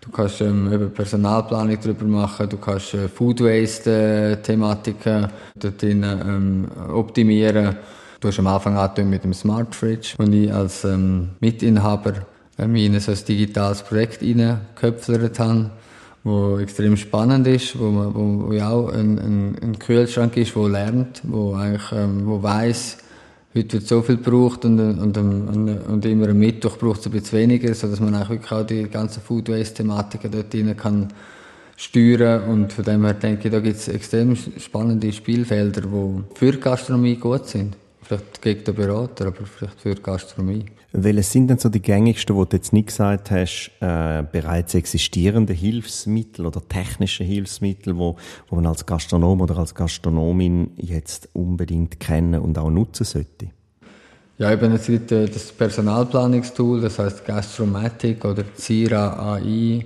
du 0.03 0.11
kannst 0.11 0.43
ähm, 0.43 0.71
eben 0.71 0.93
Personalplanung 0.93 1.79
darüber 1.83 2.05
machen, 2.05 2.47
du 2.47 2.59
kannst 2.59 2.93
äh, 2.93 3.09
Food 3.09 3.41
Waste 3.41 4.39
Thematiken 4.43 5.29
dort 5.55 5.83
ähm, 5.83 6.69
optimieren. 6.93 7.75
Du 8.21 8.29
hast 8.29 8.39
am 8.39 8.49
Anfang 8.49 8.77
an 8.77 9.09
mit 9.09 9.25
dem 9.25 9.33
Smart 9.33 9.75
Fridge, 9.75 10.13
wo 10.19 10.25
ich 10.25 10.53
als 10.53 10.85
ähm, 10.85 11.31
Mitinhaber 11.41 12.27
äh, 12.59 12.67
mich 12.67 12.85
in 12.85 13.01
so 13.01 13.13
ein 13.13 13.19
digitales 13.27 13.83
Projekt 13.83 14.21
reingeköpfert 14.21 15.39
habe 15.39 15.71
wo 16.27 16.59
extrem 16.59 16.97
spannend 16.97 17.47
ist, 17.47 17.79
wo, 17.79 17.85
man, 17.85 18.13
wo, 18.13 18.51
wo 18.51 18.61
auch 18.61 18.89
ein, 18.89 19.17
ein, 19.17 19.59
ein 19.63 19.79
Kühlschrank 19.79 20.37
ist, 20.37 20.57
wo 20.57 20.67
lernt, 20.67 21.23
wo 21.23 21.55
eigentlich, 21.55 21.93
ähm, 21.93 22.27
wo 22.27 22.43
weiß, 22.43 22.99
heute 23.55 23.75
wird 23.75 23.87
so 23.87 24.03
viel 24.03 24.17
gebraucht 24.17 24.65
und, 24.65 24.81
und, 24.81 25.17
und, 25.17 25.87
und 25.87 26.05
immer 26.05 26.29
am 26.31 26.39
Mittwoch 26.39 26.79
braucht 26.79 26.99
es 26.99 27.07
ein 27.07 27.13
bisschen 27.13 27.39
weniger, 27.39 27.73
sodass 27.75 28.01
man 28.01 28.17
auch 28.17 28.29
wirklich 28.29 28.51
auch 28.51 28.67
die 28.67 28.89
ganzen 28.89 29.23
Food 29.23 29.49
Waste-Thematiken 29.49 30.33
dort 30.33 30.53
rein 30.53 30.77
kann 30.77 31.13
steuern 31.77 32.43
und 32.51 32.73
von 32.73 32.85
dem 32.85 33.05
her 33.05 33.15
denke 33.15 33.47
ich, 33.47 33.53
da 33.53 33.61
gibt 33.61 33.77
es 33.77 33.87
extrem 33.87 34.35
spannende 34.35 35.13
Spielfelder, 35.13 35.83
die 35.83 36.23
für 36.35 36.51
die 36.51 36.61
Gastronomie 36.61 37.17
gut 37.17 37.47
sind. 37.47 37.77
Vielleicht 38.03 38.43
gegen 38.43 38.65
den 38.65 38.75
Berater, 38.75 39.27
aber 39.27 39.47
vielleicht 39.47 39.81
für 39.81 39.95
die 39.95 40.03
Gastronomie. 40.03 40.65
Welche 40.93 41.23
sind 41.23 41.49
denn 41.49 41.59
so 41.59 41.69
die 41.69 41.83
gängigsten, 41.83 42.37
wo 42.37 42.45
du 42.45 42.57
jetzt 42.57 42.73
nicht 42.73 42.89
gesagt 42.89 43.31
hast, 43.31 43.71
äh, 43.81 44.23
bereits 44.31 44.75
existierende 44.75 45.53
Hilfsmittel 45.53 46.47
oder 46.47 46.67
technische 46.67 47.25
Hilfsmittel, 47.25 47.99
wo, 47.99 48.17
wo 48.49 48.57
man 48.57 48.67
als 48.67 48.87
Gastronom 48.87 49.41
oder 49.41 49.59
als 49.59 49.75
Gastronomin 49.75 50.71
jetzt 50.77 51.29
unbedingt 51.33 52.01
kennen 52.01 52.41
und 52.41 52.57
auch 52.59 52.71
nutzen 52.71 53.05
sollte? 53.05 53.49
Ja, 54.39 54.53
eben 54.53 54.73
es 54.73 54.87
gibt 54.87 55.13
äh, 55.13 55.27
das 55.27 55.51
Personalplanungstool, 55.53 56.83
das 56.83 56.99
heißt 56.99 57.25
Gastromatic 57.25 58.25
oder 58.25 58.45
Zira 58.55 59.35
AI. 59.35 59.85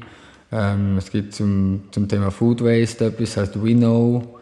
Ähm, 0.52 0.98
es 0.98 1.10
gibt 1.10 1.34
zum, 1.34 1.84
zum 1.92 2.08
Thema 2.08 2.30
Food 2.30 2.62
Waste 2.62 3.06
etwas, 3.06 3.34
das 3.34 3.36
heißt 3.36 3.62
Winnow. 3.62 4.39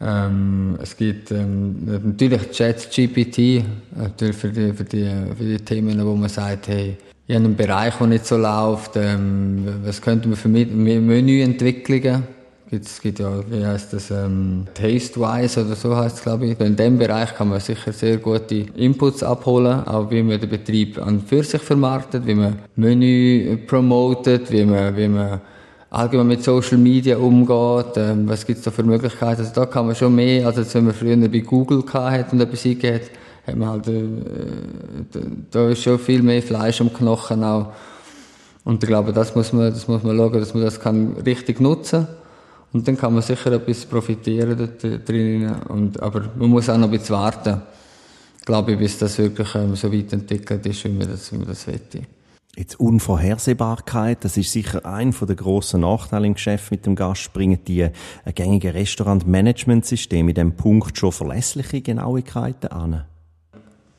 Ähm, 0.00 0.78
es 0.82 0.96
gibt 0.96 1.32
ähm, 1.32 1.76
natürlich 2.04 2.52
ChatGPT, 2.52 3.64
natürlich 3.96 4.36
für 4.36 4.48
die, 4.50 4.72
für, 4.72 4.84
die, 4.84 5.10
für 5.36 5.44
die 5.44 5.58
Themen, 5.58 6.04
wo 6.04 6.14
man 6.14 6.28
sagt, 6.28 6.68
hey, 6.68 6.96
habe 7.28 7.44
einen 7.44 7.56
Bereich, 7.56 7.94
der 7.96 8.06
nicht 8.06 8.26
so 8.26 8.36
läuft, 8.36 8.92
ähm, 8.96 9.66
was 9.84 10.00
könnte 10.00 10.28
man 10.28 10.36
für 10.36 10.48
Menüentwicklungen 10.48 12.22
es 12.70 13.00
gibt 13.00 13.18
ja, 13.18 13.30
wie 13.50 13.64
heißt 13.64 13.94
das, 13.94 14.10
ähm, 14.10 14.66
Tastewise 14.74 15.64
oder 15.64 15.74
so 15.74 15.96
heißt 15.96 16.18
es, 16.18 16.22
glaube 16.22 16.46
ich. 16.46 16.60
In 16.60 16.76
dem 16.76 16.98
Bereich 16.98 17.34
kann 17.34 17.48
man 17.48 17.60
sicher 17.60 17.92
sehr 17.92 18.18
gute 18.18 18.66
Inputs 18.76 19.22
abholen, 19.22 19.86
auch 19.86 20.10
wie 20.10 20.22
man 20.22 20.38
den 20.38 20.50
Betrieb 20.50 20.98
an 20.98 21.20
für 21.20 21.42
sich 21.42 21.62
vermarktet, 21.62 22.26
wie 22.26 22.34
man 22.34 22.58
Menü 22.76 23.56
promotet, 23.66 24.50
wie 24.52 24.64
man, 24.64 24.94
wie 24.96 25.08
man 25.08 25.40
allgemein 25.90 26.26
mit 26.26 26.44
Social 26.44 26.78
Media 26.78 27.16
umgeht, 27.16 27.96
ähm, 27.96 28.28
was 28.28 28.46
gibt 28.46 28.58
es 28.58 28.64
da 28.64 28.70
für 28.70 28.82
Möglichkeiten. 28.82 29.40
Also 29.40 29.52
da 29.54 29.66
kann 29.66 29.86
man 29.86 29.94
schon 29.94 30.14
mehr, 30.14 30.46
als 30.46 30.74
wenn 30.74 30.84
man 30.84 30.94
früher 30.94 31.16
bei 31.16 31.40
Google 31.40 31.82
hat 31.92 32.32
und 32.32 32.40
etwas 32.40 32.64
eingegeben 32.64 33.00
hat, 33.46 33.56
man 33.56 33.68
halt, 33.68 33.88
äh, 33.88 34.02
da 35.50 35.68
ist 35.70 35.82
schon 35.82 35.98
viel 35.98 36.22
mehr 36.22 36.42
Fleisch 36.42 36.80
am 36.80 36.92
Knochen 36.92 37.42
auch. 37.42 37.72
Und 38.64 38.82
ich 38.82 38.88
glaube, 38.88 39.12
das 39.12 39.34
muss 39.34 39.52
man, 39.52 39.70
das 39.70 39.88
muss 39.88 40.02
man 40.02 40.16
schauen, 40.16 40.40
dass 40.40 40.52
man 40.52 40.62
das 40.62 40.78
kann 40.78 41.16
richtig 41.24 41.60
nutzen 41.60 42.06
und 42.72 42.86
dann 42.86 42.98
kann 42.98 43.14
man 43.14 43.22
sicher 43.22 43.52
etwas 43.52 43.86
profitieren 43.86 44.58
dort 44.58 45.08
drin. 45.08 45.50
Und, 45.68 46.02
aber 46.02 46.24
man 46.36 46.50
muss 46.50 46.68
auch 46.68 46.76
noch 46.76 46.88
ein 46.88 46.90
bisschen 46.90 47.16
warten, 47.16 47.62
glaube 48.44 48.72
ich, 48.72 48.78
bis 48.78 48.98
das 48.98 49.16
wirklich 49.16 49.54
ähm, 49.54 49.74
so 49.74 49.90
weit 49.90 50.12
entwickelt 50.12 50.66
ist, 50.66 50.84
wie 50.84 50.90
man 50.90 51.08
das, 51.08 51.32
wie 51.32 51.38
man 51.38 51.46
das 51.46 51.66
wette. 51.66 52.02
Jetzt 52.58 52.80
Unvorhersehbarkeit, 52.80 54.24
das 54.24 54.36
ist 54.36 54.50
sicher 54.50 54.84
ein 54.84 55.12
von 55.12 55.28
der 55.28 55.36
grossen 55.36 55.82
Nachteile 55.82 56.26
im 56.26 56.34
Geschäft 56.34 56.72
mit 56.72 56.86
dem 56.86 56.96
Gast. 56.96 57.32
Bringen 57.32 57.60
die 57.64 57.82
äh, 57.82 57.92
gängigen 58.34 58.72
Restaurant-Management-Systeme 58.72 60.30
in 60.30 60.34
diesem 60.34 60.56
Punkt 60.56 60.98
schon 60.98 61.12
verlässliche 61.12 61.80
Genauigkeiten 61.82 62.72
an? 62.72 63.04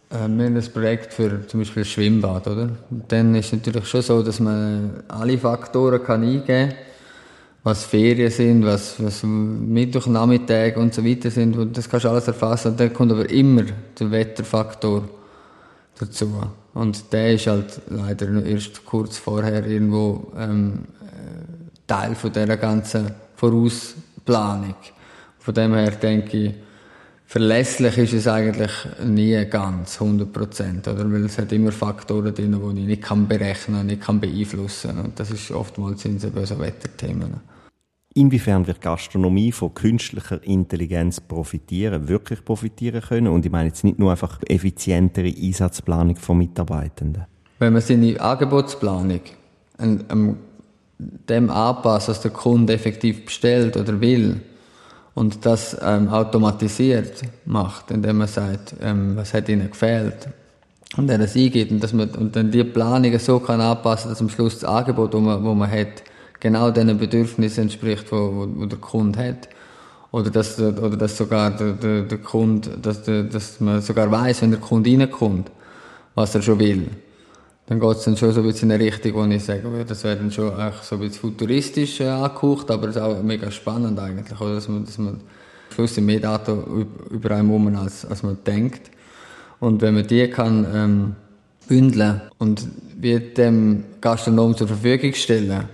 Äh, 0.09 0.27
wir 0.27 0.45
haben 0.45 0.57
ein 0.57 0.73
Projekt 0.73 1.13
für 1.13 1.47
zum 1.47 1.61
Beispiel 1.61 1.83
ein 1.83 1.85
Schwimmbad, 1.85 2.47
oder? 2.47 2.71
Dann 3.07 3.33
ist 3.33 3.45
es 3.45 3.53
natürlich 3.53 3.87
schon 3.87 4.01
so, 4.01 4.21
dass 4.21 4.41
man 4.41 5.03
alle 5.07 5.37
Faktoren 5.37 6.03
kann 6.03 6.23
eingeben 6.23 6.45
kann 6.69 6.73
was 7.63 7.85
Ferien 7.85 8.31
sind, 8.31 8.65
was, 8.65 9.01
was 9.01 9.23
Mittwochnachmittag 9.23 10.75
und 10.77 10.93
so 10.93 11.05
weiter 11.05 11.29
sind. 11.31 11.77
Das 11.77 11.89
kannst 11.89 12.05
du 12.05 12.09
alles 12.09 12.27
erfassen. 12.27 12.75
Dann 12.75 12.93
kommt 12.93 13.11
aber 13.11 13.29
immer 13.29 13.63
der 13.99 14.11
Wetterfaktor 14.11 15.07
dazu. 15.97 16.41
Und 16.73 17.11
der 17.11 17.33
ist 17.33 17.47
halt 17.47 17.81
leider 17.89 18.43
erst 18.45 18.85
kurz 18.85 19.17
vorher 19.17 19.65
irgendwo 19.65 20.31
ähm, 20.37 20.85
äh, 21.01 21.79
Teil 21.87 22.15
von 22.15 22.31
dieser 22.31 22.57
ganzen 22.57 23.11
Vorausplanung. 23.35 24.75
Von 25.39 25.53
dem 25.53 25.73
her 25.73 25.91
denke 25.91 26.37
ich, 26.37 26.53
verlässlich 27.25 27.97
ist 27.97 28.13
es 28.13 28.27
eigentlich 28.27 28.71
nie 29.03 29.45
ganz 29.45 29.99
100 29.99 30.31
Prozent? 30.31 30.87
Weil 30.87 31.25
es 31.25 31.37
hat 31.37 31.51
immer 31.51 31.71
Faktoren 31.71 32.33
drin, 32.33 32.59
die 32.75 32.81
ich 32.81 32.87
nicht 32.87 33.01
kann 33.01 33.27
berechnen, 33.27 33.87
nicht 33.87 34.01
kann 34.01 34.19
beeinflussen. 34.19 34.99
Und 34.99 35.19
das 35.19 35.31
ist 35.31 35.51
oftmals 35.51 36.01
sind 36.01 36.21
so 36.21 36.29
Wetterthemen. 36.35 37.58
Inwiefern 38.19 38.67
wird 38.67 38.81
Gastronomie 38.81 39.53
von 39.53 39.73
künstlicher 39.73 40.43
Intelligenz 40.43 41.21
profitieren, 41.21 42.09
wirklich 42.09 42.43
profitieren 42.43 42.99
können? 42.99 43.29
Und 43.29 43.45
ich 43.45 43.51
meine 43.51 43.69
jetzt 43.69 43.85
nicht 43.85 43.97
nur 43.97 44.11
einfach 44.11 44.39
effizientere 44.45 45.29
Einsatzplanung 45.29 46.17
von 46.17 46.37
Mitarbeitenden. 46.37 47.27
Wenn 47.59 47.71
man 47.71 47.81
seine 47.81 48.19
Angebotsplanung 48.19 49.21
dem 49.79 51.49
anpasst, 51.49 52.09
was 52.09 52.19
der 52.19 52.31
Kunde 52.31 52.73
effektiv 52.73 53.23
bestellt 53.23 53.77
oder 53.77 54.01
will, 54.01 54.41
und 55.15 55.45
das 55.45 55.77
ähm, 55.81 56.09
automatisiert 56.09 57.21
macht, 57.45 57.89
indem 57.89 58.17
man 58.17 58.27
sagt, 58.27 58.75
ähm, 58.81 59.15
was 59.15 59.33
hat 59.33 59.47
ihnen 59.47 59.69
gefehlt 59.69 60.27
und 60.97 61.09
er 61.09 61.19
das 61.19 61.37
eingeht 61.37 61.71
und, 61.71 61.81
dass 61.81 61.93
man, 61.93 62.09
und 62.09 62.35
dann 62.35 62.51
die 62.51 62.65
Planungen 62.65 63.19
so 63.19 63.39
kann 63.39 63.61
anpassen, 63.61 64.09
dass 64.09 64.19
am 64.19 64.29
Schluss 64.29 64.59
das 64.59 64.69
Angebot, 64.69 65.13
wo 65.13 65.19
man, 65.19 65.41
wo 65.43 65.53
man 65.53 65.71
hat, 65.71 66.03
genau 66.39 66.71
den 66.71 66.97
Bedürfnissen 66.97 67.63
entspricht, 67.63 68.11
wo, 68.11 68.15
wo, 68.15 68.61
wo 68.61 68.65
der 68.65 68.79
Kunde 68.79 69.19
hat. 69.19 69.49
Oder 70.11 70.31
dass, 70.31 70.59
oder 70.59 70.97
dass 70.97 71.17
sogar 71.17 71.51
der, 71.51 71.73
der, 71.73 72.01
der 72.03 72.17
Kunde, 72.17 72.77
dass, 72.81 73.03
der, 73.03 73.23
dass 73.23 73.59
man 73.59 73.81
sogar 73.81 74.09
weiß, 74.11 74.41
wenn 74.41 74.51
der 74.51 74.59
Kunde 74.59 74.89
reinkommt, 74.89 75.51
was 76.15 76.33
er 76.33 76.41
schon 76.41 76.59
will 76.59 76.87
dann 77.69 77.79
geht 77.79 77.97
es 77.97 78.03
dann 78.03 78.17
schon 78.17 78.31
so 78.31 78.41
ein 78.41 78.47
bisschen 78.47 78.71
in 78.71 78.75
eine 78.75 78.83
Richtung, 78.83 79.13
wo 79.13 79.25
ich 79.25 79.43
sage, 79.43 79.85
das 79.87 80.03
wäre 80.03 80.15
dann 80.15 80.31
schon 80.31 80.51
auch 80.51 80.81
so 80.81 80.95
ein 80.95 81.01
bisschen 81.01 81.21
futuristisch 81.21 81.99
äh, 81.99 82.07
angehaucht, 82.07 82.71
aber 82.71 82.87
es 82.87 82.95
ist 82.95 83.01
auch 83.01 83.21
mega 83.21 83.51
spannend 83.51 83.99
eigentlich, 83.99 84.41
oder? 84.41 84.55
dass 84.55 84.67
man, 84.67 84.85
dass 84.85 84.97
man 84.97 85.21
gewisse 85.75 86.01
mehr 86.01 86.19
Daten 86.19 86.87
über 87.11 87.29
einem 87.29 87.51
um 87.51 87.75
als, 87.75 88.05
als 88.05 88.23
man 88.23 88.39
denkt. 88.43 88.89
Und 89.59 89.83
wenn 89.83 89.93
man 89.93 90.07
die 90.07 90.27
kann 90.31 90.65
ähm, 90.73 91.15
bündeln 91.67 92.21
und 92.39 92.67
wie 92.97 93.19
dem 93.19 93.83
Gastronom 94.01 94.57
zur 94.57 94.67
Verfügung 94.67 95.13
stellen, 95.13 95.65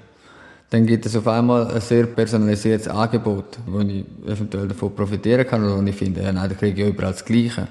dann 0.76 0.86
gibt 0.86 1.06
es 1.06 1.16
auf 1.16 1.26
einmal 1.28 1.72
ein 1.72 1.80
sehr 1.80 2.06
personalisiertes 2.06 2.90
Angebot, 2.90 3.60
wo 3.66 3.80
ich 3.80 4.04
eventuell 4.28 4.68
davon 4.68 4.94
profitieren 4.94 5.48
kann 5.48 5.64
oder 5.64 5.82
wo 5.82 5.88
ich 5.88 5.96
finde, 5.96 6.22
ja, 6.22 6.34
nein, 6.34 6.50
da 6.50 6.56
kriege 6.56 6.84
ich 6.84 6.90
überall 6.90 7.14
das 7.14 7.24
Gleiche. 7.24 7.70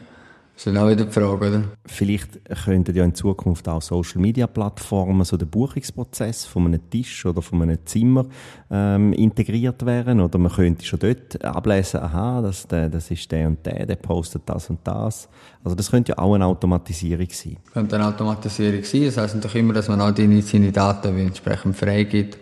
Das 0.54 0.64
ist 0.64 0.66
dann 0.68 0.78
auch 0.78 0.88
wieder 0.88 1.04
die 1.04 1.12
Frage, 1.12 1.48
oder? 1.48 1.64
Vielleicht 1.84 2.42
könnten 2.64 2.94
ja 2.94 3.04
in 3.04 3.14
Zukunft 3.14 3.68
auch 3.68 3.82
Social 3.82 4.22
Media 4.22 4.46
Plattformen 4.46 5.24
so 5.24 5.36
den 5.36 5.48
Buchungsprozess 5.48 6.46
von 6.46 6.66
einem 6.66 6.88
Tisch 6.88 7.26
oder 7.26 7.42
von 7.42 7.60
einem 7.60 7.78
Zimmer 7.84 8.24
ähm, 8.70 9.12
integriert 9.12 9.84
werden. 9.84 10.20
Oder 10.20 10.38
man 10.38 10.52
könnte 10.52 10.86
schon 10.86 11.00
dort 11.00 11.44
ablesen, 11.44 12.00
aha, 12.00 12.40
das, 12.40 12.66
das 12.68 13.10
ist 13.10 13.30
der 13.32 13.48
und 13.48 13.66
der, 13.66 13.84
der 13.84 13.96
postet 13.96 14.42
das 14.46 14.70
und 14.70 14.78
das. 14.84 15.28
Also 15.62 15.74
das 15.74 15.90
könnte 15.90 16.12
ja 16.12 16.18
auch 16.18 16.34
eine 16.34 16.46
Automatisierung 16.46 17.28
sein. 17.32 17.56
Könnte 17.72 17.96
eine 17.96 18.06
Automatisierung 18.06 18.84
sein. 18.84 19.06
Das 19.06 19.18
heisst 19.18 19.34
natürlich 19.34 19.56
immer, 19.56 19.74
dass 19.74 19.88
man 19.88 20.00
auch 20.00 20.12
die, 20.12 20.40
seine 20.40 20.72
Daten 20.72 21.18
entsprechend 21.18 21.76
freigibt 21.76 22.38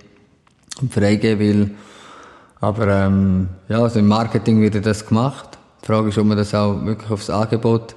freigeben 0.91 1.39
will. 1.39 1.71
Aber 2.61 2.87
ähm, 2.89 3.49
ja, 3.69 3.83
also 3.83 3.99
im 3.99 4.07
Marketing 4.07 4.61
wird 4.61 4.85
das 4.87 5.07
gemacht. 5.07 5.59
Die 5.83 5.87
Frage 5.87 6.11
ist, 6.11 6.19
ob 6.19 6.27
man 6.27 6.37
das 6.37 6.55
auch 6.55 6.85
wirklich 6.85 7.11
aufs 7.11 7.29
Angebot 7.29 7.95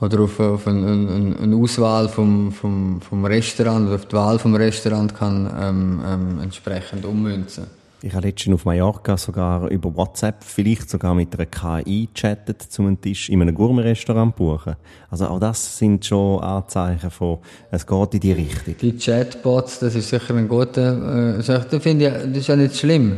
oder 0.00 0.20
auf, 0.20 0.38
auf 0.40 0.66
eine, 0.66 0.86
eine, 0.86 1.36
eine 1.40 1.56
Auswahl 1.56 2.08
vom, 2.08 2.52
vom, 2.52 3.00
vom 3.00 3.24
Restaurant 3.24 3.86
oder 3.86 3.96
auf 3.96 4.06
die 4.06 4.16
Wahl 4.16 4.38
vom 4.38 4.54
Restaurant 4.54 5.14
kann 5.14 5.50
ähm, 5.60 6.00
ähm, 6.04 6.40
entsprechend 6.42 7.04
ummünzen. 7.04 7.77
Ich 8.00 8.14
habe 8.14 8.28
letztens 8.28 8.54
auf 8.54 8.64
Mallorca 8.64 9.16
sogar 9.16 9.68
über 9.70 9.92
WhatsApp, 9.96 10.44
vielleicht 10.44 10.88
sogar 10.88 11.16
mit 11.16 11.34
einer 11.34 11.46
KI 11.46 12.08
chattet, 12.14 12.62
zum 12.62 12.86
einen 12.86 13.00
Tisch 13.00 13.28
in 13.28 13.42
einem 13.42 13.56
Gourmet-Restaurant 13.56 14.36
buchen. 14.36 14.76
Also 15.10 15.26
auch 15.26 15.40
das 15.40 15.78
sind 15.78 16.06
schon 16.06 16.40
Anzeichen 16.40 17.10
von, 17.10 17.38
es 17.72 17.84
geht 17.84 18.14
in 18.14 18.20
die 18.20 18.32
Richtung. 18.32 18.76
Die 18.80 18.96
Chatbots, 18.96 19.80
das 19.80 19.96
ist 19.96 20.10
sicher 20.10 20.32
ein 20.36 20.46
guter, 20.46 21.38
äh, 21.38 21.42
das 21.42 21.82
finde 21.82 22.06
ich, 22.06 22.12
das 22.12 22.36
ist 22.36 22.46
ja 22.46 22.54
nicht 22.54 22.76
schlimm. 22.76 23.16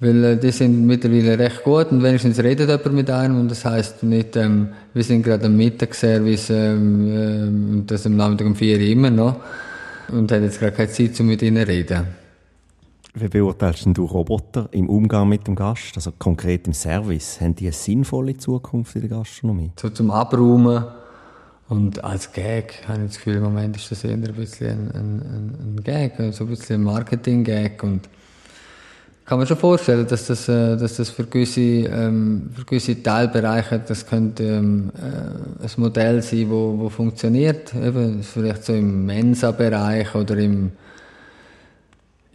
Weil 0.00 0.24
äh, 0.24 0.36
die 0.36 0.50
sind 0.50 0.84
mittlerweile 0.84 1.38
recht 1.38 1.62
gut 1.62 1.92
und 1.92 2.02
wenigstens 2.02 2.40
redet 2.40 2.68
jemand 2.68 2.94
mit 2.94 3.08
einem 3.08 3.38
und 3.38 3.52
das 3.52 3.64
heißt 3.64 4.02
nicht, 4.02 4.34
ähm, 4.34 4.70
wir 4.94 5.04
sind 5.04 5.22
gerade 5.22 5.46
am 5.46 5.56
Mittagsservice 5.56 6.50
ähm, 6.50 7.06
ähm, 7.08 7.84
das 7.86 8.04
am 8.04 8.16
Nachmittag 8.16 8.48
um 8.48 8.56
vier 8.56 8.80
immer 8.80 9.10
noch 9.10 9.36
und 10.08 10.32
hat 10.32 10.42
jetzt 10.42 10.58
gerade 10.58 10.72
keine 10.72 10.90
Zeit, 10.90 11.20
um 11.20 11.26
mit 11.26 11.40
ihnen 11.40 11.64
zu 11.64 11.68
reden. 11.68 12.21
Wie 13.14 13.28
beurteilst 13.28 13.86
du 13.92 14.04
Roboter 14.06 14.68
im 14.72 14.88
Umgang 14.88 15.28
mit 15.28 15.46
dem 15.46 15.54
Gast, 15.54 15.92
also 15.96 16.12
konkret 16.18 16.66
im 16.66 16.72
Service? 16.72 17.42
Haben 17.42 17.54
die 17.54 17.66
eine 17.66 17.72
sinnvolle 17.72 18.38
Zukunft 18.38 18.94
in 18.94 19.02
der 19.02 19.10
Gastronomie? 19.10 19.72
So 19.78 19.90
zum 19.90 20.10
Abräumen 20.10 20.84
und 21.68 22.02
als 22.02 22.32
Gag 22.32 22.82
habe 22.88 23.02
ich 23.02 23.08
das 23.08 23.16
Gefühl, 23.16 23.36
im 23.36 23.42
Moment 23.42 23.76
ist 23.76 23.90
das 23.90 24.04
eher 24.04 24.12
ein 24.12 24.22
bisschen 24.22 24.90
ein, 24.92 25.20
ein, 25.20 25.76
ein 25.76 25.84
Gag, 25.84 26.14
so 26.32 26.44
ein 26.44 26.50
bisschen 26.50 26.80
ein 26.80 26.84
Marketing-Gag 26.84 27.82
und 27.82 28.08
kann 29.26 29.38
man 29.38 29.46
schon 29.46 29.58
vorstellen, 29.58 30.06
dass 30.06 30.26
das, 30.26 30.48
äh, 30.48 30.76
dass 30.76 30.96
das 30.96 31.10
für 31.10 31.24
gewisse, 31.24 31.60
ähm, 31.60 32.50
für 32.54 32.64
gewisse 32.64 33.02
Teilbereiche, 33.02 33.78
das 33.86 34.06
könnte 34.06 34.42
ähm, 34.42 34.90
äh, 34.96 35.64
ein 35.64 35.70
Modell 35.76 36.22
sein, 36.22 36.50
wo, 36.50 36.78
wo 36.78 36.88
funktioniert. 36.88 37.74
Eben, 37.74 38.22
vielleicht 38.22 38.64
so 38.64 38.72
im 38.72 39.06
Mensa-Bereich 39.06 40.14
oder 40.14 40.36
im, 40.38 40.72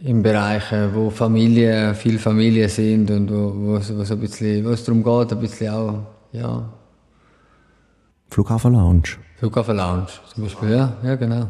im 0.00 0.22
Bereich, 0.22 0.64
wo 0.94 1.10
Familie, 1.10 1.94
viel 1.94 2.18
Familie 2.18 2.68
sind 2.68 3.10
und 3.10 3.30
wo, 3.30 3.52
wo, 3.54 3.74
wo, 3.74 4.04
so 4.04 4.14
ein 4.14 4.20
bisschen, 4.20 4.64
wo 4.64 4.70
es 4.70 4.84
darum 4.84 5.02
geht, 5.02 5.32
ein 5.32 5.40
bisschen 5.40 5.74
auch, 5.74 5.98
ja. 6.32 6.72
Flughafen 8.30 8.72
Lounge. 8.72 9.16
Flughafen 9.38 9.76
Lounge 9.76 10.08
zum 10.32 10.44
Beispiel, 10.44 10.70
ja, 10.70 10.96
ja 11.02 11.14
genau. 11.16 11.48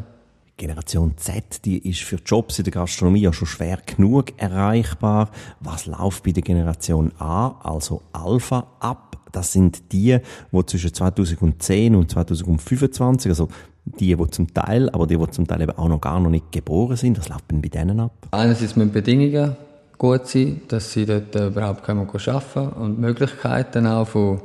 Generation 0.57 1.13
Z, 1.17 1.63
die 1.63 1.89
ist 1.89 2.01
für 2.01 2.17
Jobs 2.17 2.57
in 2.59 2.65
der 2.65 2.73
Gastronomie 2.73 3.21
ja 3.21 3.31
schon 3.31 3.47
schwer 3.47 3.77
genug 3.85 4.33
erreichbar. 4.37 5.29
Was 5.61 5.85
läuft 5.85 6.23
bei 6.23 6.31
der 6.31 6.43
Generation 6.43 7.13
A, 7.17 7.55
also 7.63 8.01
Alpha, 8.11 8.67
ab? 8.79 9.08
Das 9.31 9.51
sind 9.51 9.91
die, 9.91 10.19
die 10.51 10.65
zwischen 10.65 10.93
2010 10.93 11.95
und 11.95 12.11
2025, 12.11 13.29
also 13.29 13.49
die, 13.85 14.15
die 14.15 14.27
zum 14.29 14.53
Teil, 14.53 14.89
aber 14.89 15.07
die, 15.07 15.17
die 15.17 15.31
zum 15.31 15.47
Teil 15.47 15.61
eben 15.61 15.77
auch 15.77 15.87
noch 15.87 16.01
gar 16.01 16.19
noch 16.19 16.29
nicht 16.29 16.51
geboren 16.51 16.97
sind, 16.97 17.17
was 17.17 17.29
läuft 17.29 17.47
bei 17.47 17.67
denen 17.67 17.99
ab? 17.99 18.11
Einerseits 18.31 18.75
müssen 18.75 18.91
Bedingungen 18.91 19.55
gut 19.97 20.27
sein, 20.27 20.61
dass 20.67 20.91
sie 20.91 21.05
dort 21.05 21.35
überhaupt 21.35 21.89
arbeiten 21.89 22.07
können 22.07 22.71
und 22.81 22.99
Möglichkeiten 22.99 23.87
auch 23.87 24.07
von 24.07 24.41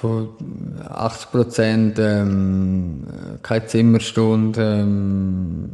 von 0.00 0.30
80 0.88 1.30
Prozent 1.30 1.98
ähm, 1.98 3.02
keine 3.42 3.66
Zimmerstunde, 3.66 4.80
ähm, 4.80 5.68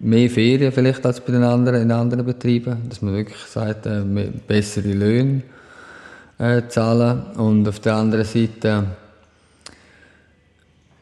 mehr 0.00 0.28
Ferien 0.28 0.72
vielleicht 0.72 1.06
als 1.06 1.20
bei 1.20 1.32
den 1.32 1.44
anderen, 1.44 1.82
in 1.82 1.92
anderen 1.92 2.26
Betrieben, 2.26 2.76
dass 2.88 3.02
man 3.02 3.14
wirklich 3.14 3.38
sagt, 3.38 3.86
äh, 3.86 4.02
bessere 4.48 4.92
Löhne 4.92 5.42
äh, 6.38 6.62
zahlen 6.68 7.22
und 7.36 7.68
auf 7.68 7.80
der 7.80 7.94
anderen 7.94 8.24
Seite 8.24 8.84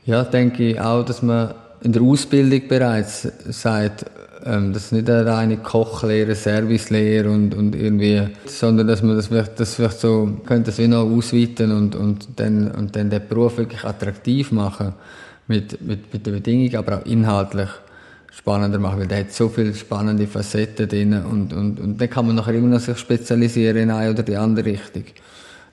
ja, 0.05 0.25
denke 0.25 0.71
ich 0.71 0.81
auch, 0.81 1.05
dass 1.05 1.23
man 1.23 1.55
in 1.83 1.92
der 1.92 2.03
Ausbildung 2.03 2.68
bereits 2.68 3.29
sagt, 3.49 4.05
ähm, 4.45 4.73
das 4.73 4.87
ist 4.87 4.92
nicht 4.92 5.09
eine 5.09 5.27
reine 5.27 5.57
Kochlehre, 5.59 6.35
Servicelehre 6.35 7.31
und, 7.31 7.55
und 7.55 7.75
irgendwie, 7.75 8.29
sondern 8.47 8.88
dass 8.88 9.03
man 9.03 9.16
das 9.16 9.29
vielleicht, 9.29 9.61
das 9.61 9.75
vielleicht 9.75 10.01
so, 10.01 10.40
könnte 10.45 10.71
das 10.71 10.79
noch 10.79 11.05
ausweiten 11.05 11.71
und, 11.71 11.95
und 11.95 12.29
dann, 12.37 12.71
und 12.73 12.97
dann 12.97 13.11
den 13.11 13.29
Beruf 13.29 13.59
wirklich 13.59 13.85
attraktiv 13.85 14.53
machen. 14.53 14.95
Mit, 15.49 15.83
mit, 15.83 16.12
mit 16.12 16.25
den 16.25 16.35
Bedingungen, 16.35 16.77
aber 16.77 16.99
auch 16.99 17.05
inhaltlich 17.05 17.68
spannender 18.37 18.79
machen, 18.79 19.01
weil 19.01 19.07
der 19.07 19.21
hat 19.21 19.33
so 19.33 19.49
viele 19.49 19.75
spannende 19.75 20.27
Facetten 20.27 20.88
drin 20.88 21.14
und, 21.14 21.53
und, 21.53 21.79
und 21.79 22.01
dann 22.01 22.11
kann 22.11 22.27
man 22.27 22.37
nachher 22.37 22.55
immer 22.55 22.68
noch 22.68 22.81
sich 22.81 22.97
spezialisieren 22.99 23.77
in 23.77 23.90
eine 23.90 24.11
oder 24.11 24.23
die 24.23 24.37
andere 24.37 24.66
Richtung. 24.66 25.05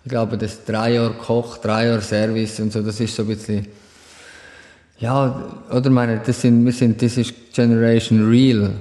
Ich 0.03 0.09
glaube, 0.09 0.37
das 0.37 0.65
drei 0.65 0.93
Jahre 0.93 1.13
Koch, 1.13 1.57
drei 1.57 1.87
Jahre 1.87 2.01
Service 2.01 2.59
und 2.59 2.71
so, 2.71 2.81
das 2.81 2.99
ist 2.99 3.15
so 3.15 3.23
ein 3.23 3.29
bisschen, 3.29 3.67
ja, 4.99 5.43
oder 5.71 5.89
meine, 5.89 6.21
das 6.25 6.41
sind, 6.41 6.65
wir 6.65 6.73
sind, 6.73 7.01
das 7.01 7.17
ist 7.17 7.33
Generation 7.53 8.29
Real. 8.29 8.71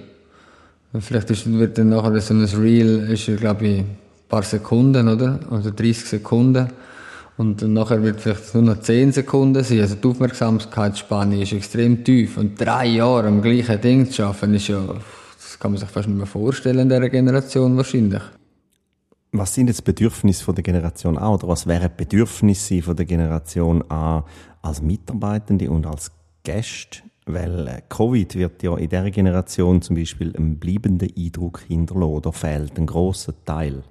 Vielleicht 0.98 1.30
ist, 1.30 1.52
wird 1.52 1.78
dann 1.78 1.90
nachher 1.90 2.20
so 2.20 2.34
ein 2.34 2.44
Real, 2.44 3.10
ist 3.10 3.26
glaube 3.38 3.66
ich, 3.66 3.78
ein 3.80 3.96
paar 4.28 4.42
Sekunden, 4.42 5.08
oder? 5.08 5.38
Also 5.50 5.70
30 5.70 6.04
Sekunden. 6.04 6.68
Und 7.38 7.62
nachher 7.62 8.02
wird 8.02 8.20
vielleicht 8.20 8.52
nur 8.54 8.64
noch 8.64 8.80
10 8.80 9.12
Sekunden 9.12 9.62
sein. 9.62 9.80
Also 9.80 9.94
die 9.94 10.08
Aufmerksamkeitsspanne 10.08 11.40
ist 11.40 11.52
extrem 11.52 12.02
tief. 12.02 12.36
Und 12.36 12.60
drei 12.60 12.86
Jahre 12.86 13.28
am 13.28 13.40
gleichen 13.40 13.80
Ding 13.80 14.10
zu 14.10 14.24
arbeiten, 14.24 14.54
ist 14.54 14.66
ja, 14.66 14.82
das 15.36 15.56
kann 15.60 15.70
man 15.70 15.78
sich 15.78 15.88
fast 15.88 16.08
nicht 16.08 16.16
mehr 16.16 16.26
vorstellen 16.26 16.80
in 16.80 16.88
dieser 16.88 17.08
Generation 17.08 17.76
wahrscheinlich. 17.76 18.22
Was 19.30 19.54
sind 19.54 19.68
jetzt 19.68 19.84
Bedürfnisse 19.84 20.42
von 20.42 20.56
der 20.56 20.64
Generation 20.64 21.16
A 21.16 21.32
oder 21.32 21.46
was 21.46 21.68
wären 21.68 21.90
Bedürfnisse 21.96 22.82
von 22.82 22.96
der 22.96 23.06
Generation 23.06 23.84
A 23.88 24.24
als 24.62 24.82
Mitarbeitende 24.82 25.70
und 25.70 25.86
als 25.86 26.10
Gäste? 26.42 27.02
Weil 27.26 27.68
äh, 27.68 27.82
Covid 27.88 28.34
wird 28.34 28.64
ja 28.64 28.76
in 28.76 28.88
dieser 28.88 29.10
Generation 29.12 29.80
zum 29.80 29.94
Beispiel 29.94 30.34
einen 30.34 30.58
bleibenden 30.58 31.10
Eindruck 31.16 31.60
hinterlassen 31.68 32.10
oder 32.10 32.32
fehlt 32.32 32.78
ein 32.78 32.86
großer 32.86 33.34
Teil. 33.44 33.84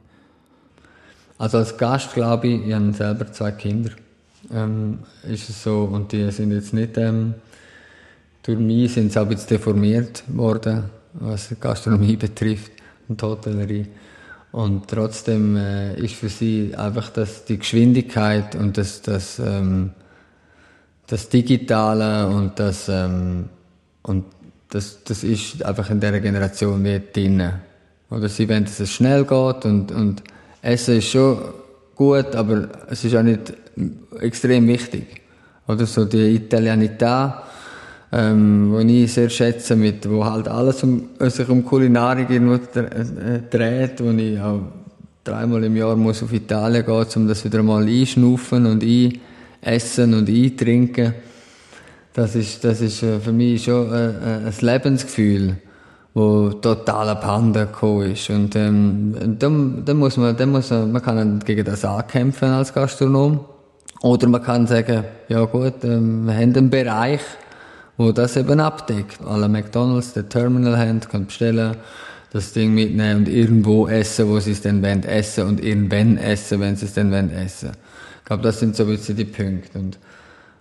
Also 1.37 1.57
als 1.57 1.77
Gast 1.77 2.13
glaube 2.13 2.47
ich, 2.47 2.67
ich 2.67 2.73
habe 2.73 2.93
selber 2.93 3.31
zwei 3.31 3.51
Kinder. 3.51 3.91
Ähm, 4.53 4.99
ist 5.23 5.49
es 5.49 5.63
so 5.63 5.83
und 5.83 6.11
die 6.11 6.31
sind 6.31 6.51
jetzt 6.51 6.73
nicht 6.73 6.97
ähm, 6.97 7.35
durch 8.47 8.59
mich 8.59 8.93
sind 8.93 9.11
sie 9.11 9.19
auch 9.19 9.27
bisschen 9.27 9.49
deformiert 9.49 10.23
worden, 10.27 10.85
was 11.13 11.53
Gastronomie 11.59 12.15
betrifft 12.27 12.71
und 13.09 13.21
Hotellerie. 13.21 13.87
Und 14.53 14.87
trotzdem 14.87 15.57
äh, 15.57 15.99
ist 15.99 16.15
für 16.15 16.29
sie 16.29 16.73
einfach 16.73 17.09
das, 17.09 17.43
die 17.43 17.57
Geschwindigkeit 17.57 18.55
und 18.55 18.77
das, 18.77 19.01
das, 19.01 19.39
ähm, 19.39 19.91
das 21.07 21.27
Digitale 21.27 22.27
und 22.27 22.57
das, 22.57 22.87
ähm, 22.87 23.49
und 24.03 24.23
das, 24.69 25.03
das 25.03 25.25
ist 25.25 25.63
einfach 25.63 25.89
in 25.89 25.99
dieser 25.99 26.21
Generation 26.21 26.81
wie 26.85 27.01
drin. 27.13 27.51
Oder 28.09 28.29
sie 28.29 28.47
wollen, 28.47 28.63
dass 28.63 28.79
es 28.79 28.91
schnell 28.91 29.25
geht 29.25 29.65
und, 29.65 29.91
und 29.91 30.23
Essen 30.67 30.97
ist 30.97 31.07
schon 31.11 31.37
gut, 31.95 32.35
aber 32.35 32.67
es 32.89 33.03
ist 33.05 33.15
auch 33.15 33.23
nicht 33.23 33.53
extrem 34.19 34.67
wichtig. 34.67 35.21
Oder 35.65 35.85
so 35.85 36.03
die 36.03 36.35
Italianität, 36.35 37.31
ähm, 38.11 38.71
wo 38.71 38.79
ich 38.79 39.13
sehr 39.13 39.29
schätze, 39.29 39.77
mit, 39.77 40.09
wo 40.09 40.25
halt 40.25 40.49
alles 40.49 40.83
um, 40.83 41.09
sich 41.19 41.47
um 41.47 41.63
Kulinarik 41.63 42.29
irgendwo 42.29 42.55
äh, 42.79 43.41
dreht, 43.49 44.03
wo 44.03 44.11
ich 44.11 44.39
auch 44.39 44.61
dreimal 45.23 45.63
im 45.63 45.75
Jahr 45.77 45.95
muss 45.95 46.21
auf 46.23 46.33
Italien 46.33 46.85
gehen, 46.85 47.07
um 47.15 47.27
das 47.29 47.45
wieder 47.45 47.63
mal 47.63 47.87
einschnuffen 47.87 48.65
und 48.65 48.83
essen 49.61 50.13
und 50.13 50.27
eintrinken. 50.27 51.13
Das 52.13 52.35
ist, 52.35 52.61
das 52.65 52.81
ist 52.81 53.03
äh, 53.03 53.21
für 53.21 53.31
mich 53.31 53.63
schon 53.63 53.89
äh, 53.93 54.47
ein 54.47 54.53
Lebensgefühl, 54.59 55.55
wo 56.17 56.49
total 56.49 57.09
abhanden 57.09 57.67
gekommen 57.67 58.11
ist. 58.11 58.27
Und, 58.31 58.55
ähm, 58.55 59.35
dann, 59.37 59.85
dann 59.85 59.97
muss 59.97 60.17
man, 60.17 60.35
dann 60.35 60.49
muss 60.49 60.71
man, 60.71 60.91
man 60.91 61.03
kann 61.03 61.39
gegen 61.41 61.63
das 61.63 61.85
ankämpfen 61.85 62.49
als 62.49 62.73
Gastronom. 62.73 63.41
Oder 64.01 64.27
man 64.27 64.41
kann 64.41 64.65
sagen, 64.65 65.03
ja 65.29 65.45
gut, 65.45 65.83
ähm, 65.83 66.25
wir 66.25 66.33
haben 66.33 66.55
einen 66.55 66.71
Bereich, 66.71 67.21
wo 67.97 68.11
das 68.11 68.35
eben 68.35 68.59
abdeckt. 68.59 69.19
Alle 69.27 69.47
McDonalds, 69.47 70.13
der 70.13 70.27
Terminal 70.27 70.75
haben, 70.75 71.01
können 71.01 71.27
bestellen, 71.27 71.77
das 72.33 72.51
Ding 72.51 72.73
mitnehmen 72.73 73.17
und 73.19 73.29
irgendwo 73.29 73.87
essen, 73.87 74.27
wo 74.27 74.39
sie 74.39 74.53
es 74.53 74.61
dann 74.61 74.81
wollen 74.81 75.03
essen 75.03 75.45
und 75.45 75.63
irgendwann 75.63 76.17
essen, 76.17 76.59
wenn 76.59 76.75
sie 76.75 76.87
es 76.87 76.95
dann 76.95 77.11
wollen 77.11 77.29
essen. 77.29 77.73
Ich 78.21 78.25
glaube, 78.25 78.41
das 78.41 78.59
sind 78.59 78.75
so 78.75 78.85
ein 78.85 78.89
bisschen 78.89 79.17
die 79.17 79.25
Punkte. 79.25 79.77
Und 79.77 79.99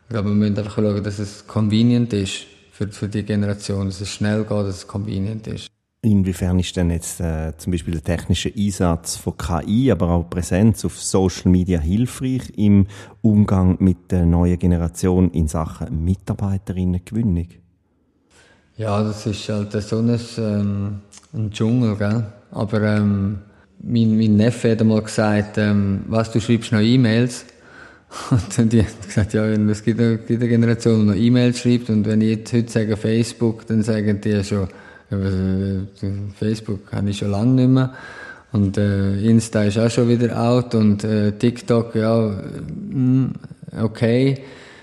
ich 0.05 0.11
glaube, 0.11 0.29
wir 0.29 0.35
müssen 0.35 0.59
einfach 0.59 0.75
schauen, 0.75 1.03
dass 1.03 1.19
es 1.19 1.47
convenient 1.47 2.13
ist 2.13 2.56
für, 2.77 2.89
für 2.89 3.09
die 3.09 3.23
Generation, 3.23 3.87
dass 3.87 4.01
es 4.01 4.11
schnell 4.11 4.43
geht, 4.43 4.51
dass 4.51 4.77
es 4.77 4.87
convenient 4.87 5.47
ist. 5.47 5.69
Inwiefern 6.03 6.59
ist 6.59 6.77
denn 6.77 6.91
jetzt 6.91 7.21
äh, 7.21 7.53
zum 7.57 7.73
Beispiel 7.73 7.95
der 7.95 8.05
technische 8.05 8.53
Einsatz 8.55 9.17
von 9.17 9.37
KI, 9.37 9.91
aber 9.91 10.11
auch 10.11 10.31
Präsenz 10.31 10.85
auf 10.85 11.01
Social 11.01 11.51
Media 11.51 11.81
hilfreich 11.81 12.53
im 12.57 12.87
Umgang 13.23 13.77
mit 13.81 14.13
der 14.13 14.27
neuen 14.27 14.59
Generation 14.59 15.31
in 15.31 15.49
Sachen 15.49 16.05
Mitarbeiterinnengewinnung? 16.05 17.49
Ja, 18.77 19.03
das 19.03 19.27
ist 19.27 19.49
halt 19.49 19.73
so 19.73 19.99
ein, 19.99 20.21
ähm, 20.39 21.01
ein 21.33 21.51
Dschungel, 21.51 21.97
gell? 21.97 22.27
Aber 22.51 22.83
ähm, 22.83 23.39
mein, 23.83 24.17
mein 24.17 24.37
Neffe 24.37 24.73
hat 24.73 24.83
einmal 24.83 25.03
gesagt, 25.03 25.59
ähm, 25.59 26.05
was, 26.09 26.31
du 26.31 26.41
schreibst 26.41 26.73
noch 26.73 26.81
E-Mails? 26.81 27.47
Und 28.31 28.73
die 28.73 28.83
haben 28.83 28.89
gesagt, 29.05 29.35
ja, 29.35 29.45
es 29.47 29.83
gibt 29.83 30.01
eine, 30.01 30.19
gibt 30.19 30.41
Generation, 30.41 31.01
die 31.01 31.07
noch 31.07 31.15
E-Mails 31.15 31.59
schreibt 31.59 31.91
und 31.91 32.07
wenn 32.07 32.21
ich 32.21 32.39
jetzt 32.39 32.53
heute 32.53 32.73
sage 32.73 32.97
Facebook, 32.97 33.67
dann 33.67 33.83
sagen 33.83 34.21
die 34.21 34.43
schon, 34.45 34.69
Facebook 36.39 36.93
habe 36.93 37.11
ich 37.11 37.19
schon 37.19 37.31
lange 37.31 37.53
nicht 37.53 37.69
mehr. 37.69 37.95
Und 38.53 38.79
äh, 38.79 39.19
Insta 39.21 39.65
ist 39.65 39.79
auch 39.79 39.91
schon 39.91 40.09
wieder 40.09 40.41
out 40.41 40.75
und 40.75 41.05
äh, 41.05 41.33
TikTok, 41.33 41.95
ja, 41.95 42.17
mm, 42.91 43.33
okay, 43.83 44.39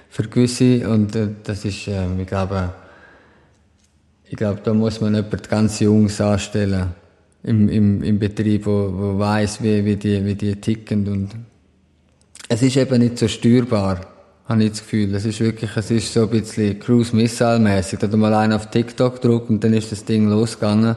für 0.10 0.24
gewisse. 0.24 0.88
Und 0.88 1.16
äh, 1.16 1.30
das 1.44 1.66
ist, 1.66 1.88
äh, 1.88 2.06
ich 2.20 2.28
glaube, 2.28 2.70
ich 4.26 4.36
glaube, 4.36 4.62
da 4.64 4.74
muss 4.74 5.02
man 5.02 5.16
jemand 5.16 5.50
ganz 5.50 5.80
Jungs 5.80 6.22
anstellen 6.22 6.88
im, 7.44 7.70
im, 7.70 8.04
im 8.04 8.20
Betrieb, 8.20 8.66
wo, 8.66 8.94
wo 8.94 9.18
weiß, 9.18 9.64
wie, 9.64 9.84
wie, 9.86 9.96
die, 9.96 10.24
wie 10.24 10.36
die 10.36 10.56
ticken. 10.56 11.08
Und 11.08 11.30
es 12.50 12.62
ist 12.62 12.78
eben 12.78 13.00
nicht 13.00 13.18
so 13.18 13.28
steuerbar 13.28 14.14
habe 14.46 14.64
ich 14.64 14.72
das 14.72 14.80
Gefühl. 14.82 15.16
Es 15.16 15.26
ist 15.26 15.40
wirklich, 15.40 15.76
es 15.76 15.92
ist 15.92 16.14
so 16.14 16.24
ein 16.24 16.30
bisschen 16.30 16.80
Cruise 16.80 17.16
Missile 17.16 17.60
mäßig. 17.60 18.00
Da 18.00 18.08
hat 18.08 18.16
mal 18.16 18.34
einer 18.34 18.58
auf 18.58 18.70
TikTok 18.70 19.22
gedruckt 19.22 19.50
und 19.50 19.64
dann 19.64 19.74
ist 19.74 19.92
das 19.92 20.06
Ding 20.06 20.30
losgegangen. 20.30 20.96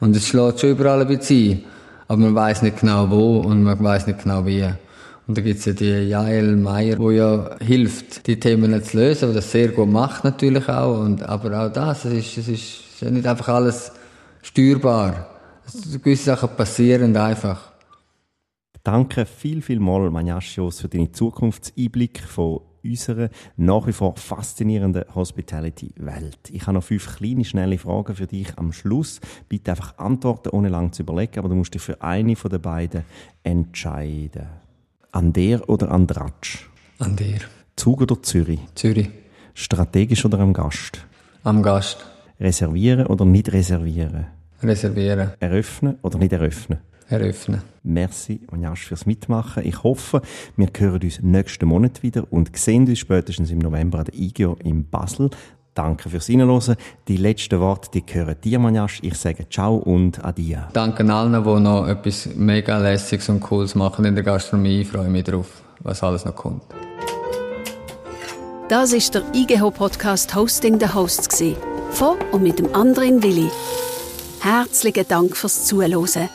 Und 0.00 0.16
es 0.16 0.28
schlägt 0.28 0.60
schon 0.60 0.70
überall 0.70 1.00
ein 1.00 1.08
bisschen 1.08 1.52
ein. 1.52 1.64
Aber 2.08 2.20
man 2.20 2.34
weiß 2.34 2.62
nicht 2.62 2.80
genau 2.80 3.08
wo 3.08 3.38
und 3.38 3.62
man 3.62 3.82
weiß 3.82 4.06
nicht 4.06 4.22
genau 4.22 4.44
wie. 4.44 4.68
Und 5.26 5.38
da 5.38 5.40
gibt's 5.40 5.64
ja 5.64 5.72
die 5.72 6.08
Jael 6.08 6.56
Meyer, 6.56 6.98
wo 6.98 7.10
ja 7.10 7.56
hilft, 7.60 8.26
die 8.26 8.38
Themen 8.38 8.82
zu 8.82 8.96
lösen, 8.98 9.30
die 9.30 9.36
das 9.36 9.50
sehr 9.50 9.68
gut 9.68 9.88
macht 9.88 10.24
natürlich 10.24 10.68
auch. 10.68 11.00
Und, 11.00 11.22
aber 11.22 11.64
auch 11.66 11.72
das, 11.72 12.04
es 12.04 12.12
ist, 12.12 12.38
es 12.38 12.48
ist, 12.48 13.10
nicht 13.10 13.26
einfach 13.26 13.48
alles 13.48 13.92
steuerbar. 14.42 15.28
Gewisse 16.02 16.24
Sachen 16.24 16.50
passieren 16.50 17.16
einfach. 17.16 17.71
Danke 18.84 19.26
viel, 19.26 19.62
viel 19.62 19.78
mal, 19.78 20.10
Magnaschios, 20.10 20.80
für 20.80 20.88
deine 20.88 21.12
Zukunftseinblick 21.12 22.18
von 22.18 22.62
unserer 22.82 23.28
nach 23.56 23.86
wie 23.86 23.92
vor 23.92 24.16
faszinierenden 24.16 25.04
Hospitality-Welt. 25.14 26.50
Ich 26.50 26.62
habe 26.62 26.74
noch 26.74 26.82
fünf 26.82 27.16
kleine, 27.16 27.44
schnelle 27.44 27.78
Fragen 27.78 28.16
für 28.16 28.26
dich 28.26 28.58
am 28.58 28.72
Schluss. 28.72 29.20
Bitte 29.48 29.70
einfach 29.70 29.98
antworten, 29.98 30.48
ohne 30.48 30.68
lange 30.68 30.90
zu 30.90 31.02
überlegen, 31.02 31.38
aber 31.38 31.48
du 31.48 31.54
musst 31.54 31.74
dich 31.74 31.82
für 31.82 32.02
eine 32.02 32.34
von 32.34 32.50
den 32.50 32.60
beiden 32.60 33.04
entscheiden. 33.44 34.48
An 35.12 35.32
der 35.32 35.68
oder 35.68 35.92
an 35.92 36.08
Dratsch? 36.08 36.68
An 36.98 37.14
dir. 37.14 37.38
Zug 37.76 38.02
oder 38.02 38.20
Zürich? 38.20 38.60
Zürich. 38.74 39.10
Strategisch 39.54 40.24
oder 40.24 40.40
am 40.40 40.52
Gast? 40.52 41.06
Am 41.44 41.62
Gast. 41.62 42.04
Reservieren 42.40 43.06
oder 43.06 43.24
nicht 43.24 43.52
reservieren? 43.52 44.26
Reservieren. 44.60 45.30
Eröffnen 45.38 45.98
oder 46.02 46.18
nicht 46.18 46.32
eröffnen? 46.32 46.78
Eröffnen. 47.12 47.62
Merci, 47.82 48.40
Manjasch, 48.50 48.86
fürs 48.86 49.06
Mitmachen. 49.06 49.66
Ich 49.66 49.82
hoffe, 49.82 50.22
wir 50.56 50.68
hören 50.76 51.02
uns 51.02 51.20
nächsten 51.20 51.66
Monat 51.66 52.02
wieder 52.02 52.24
und 52.30 52.56
sehen 52.56 52.86
uns 52.86 52.98
spätestens 52.98 53.50
im 53.50 53.58
November 53.58 53.98
an 53.98 54.04
der 54.04 54.14
IGO 54.14 54.56
in 54.62 54.88
Basel. 54.88 55.30
Danke 55.74 56.10
fürs 56.10 56.28
Reinhören. 56.28 56.76
Die 57.08 57.16
letzten 57.16 57.58
Worte, 57.60 57.90
die 57.92 58.04
gehören 58.04 58.36
dir, 58.42 58.58
Manjasch. 58.58 59.00
Ich 59.02 59.14
sage 59.14 59.48
Ciao 59.48 59.76
und 59.76 60.22
Adia. 60.24 60.68
Danke 60.72 61.04
allen, 61.12 61.32
die 61.32 61.60
noch 61.60 61.86
etwas 61.86 62.28
mega 62.34 62.78
lässiges 62.78 63.28
und 63.28 63.40
cooles 63.40 63.74
machen 63.74 64.04
in 64.04 64.14
der 64.14 64.24
Gastronomie. 64.24 64.82
Ich 64.82 64.88
freue 64.88 65.08
mich 65.08 65.24
drauf, 65.24 65.62
was 65.80 66.02
alles 66.02 66.24
noch 66.24 66.36
kommt. 66.36 66.62
Das 68.68 68.92
ist 68.92 69.14
der 69.14 69.22
IGH-Podcast 69.34 70.34
Hosting 70.34 70.78
the 70.78 70.88
Hosts. 70.92 71.42
Von 71.90 72.16
und 72.32 72.42
mit 72.42 72.58
dem 72.58 72.74
anderen 72.74 73.22
Willi. 73.22 73.50
Herzlichen 74.40 75.06
Dank 75.08 75.36
fürs 75.36 75.66
Zuhören. 75.66 76.28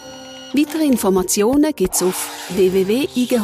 Weitere 0.53 0.85
Informationen 0.85 1.73
gibt's 1.75 2.01
auf 2.01 2.49
www.igh.ch. 2.55 3.37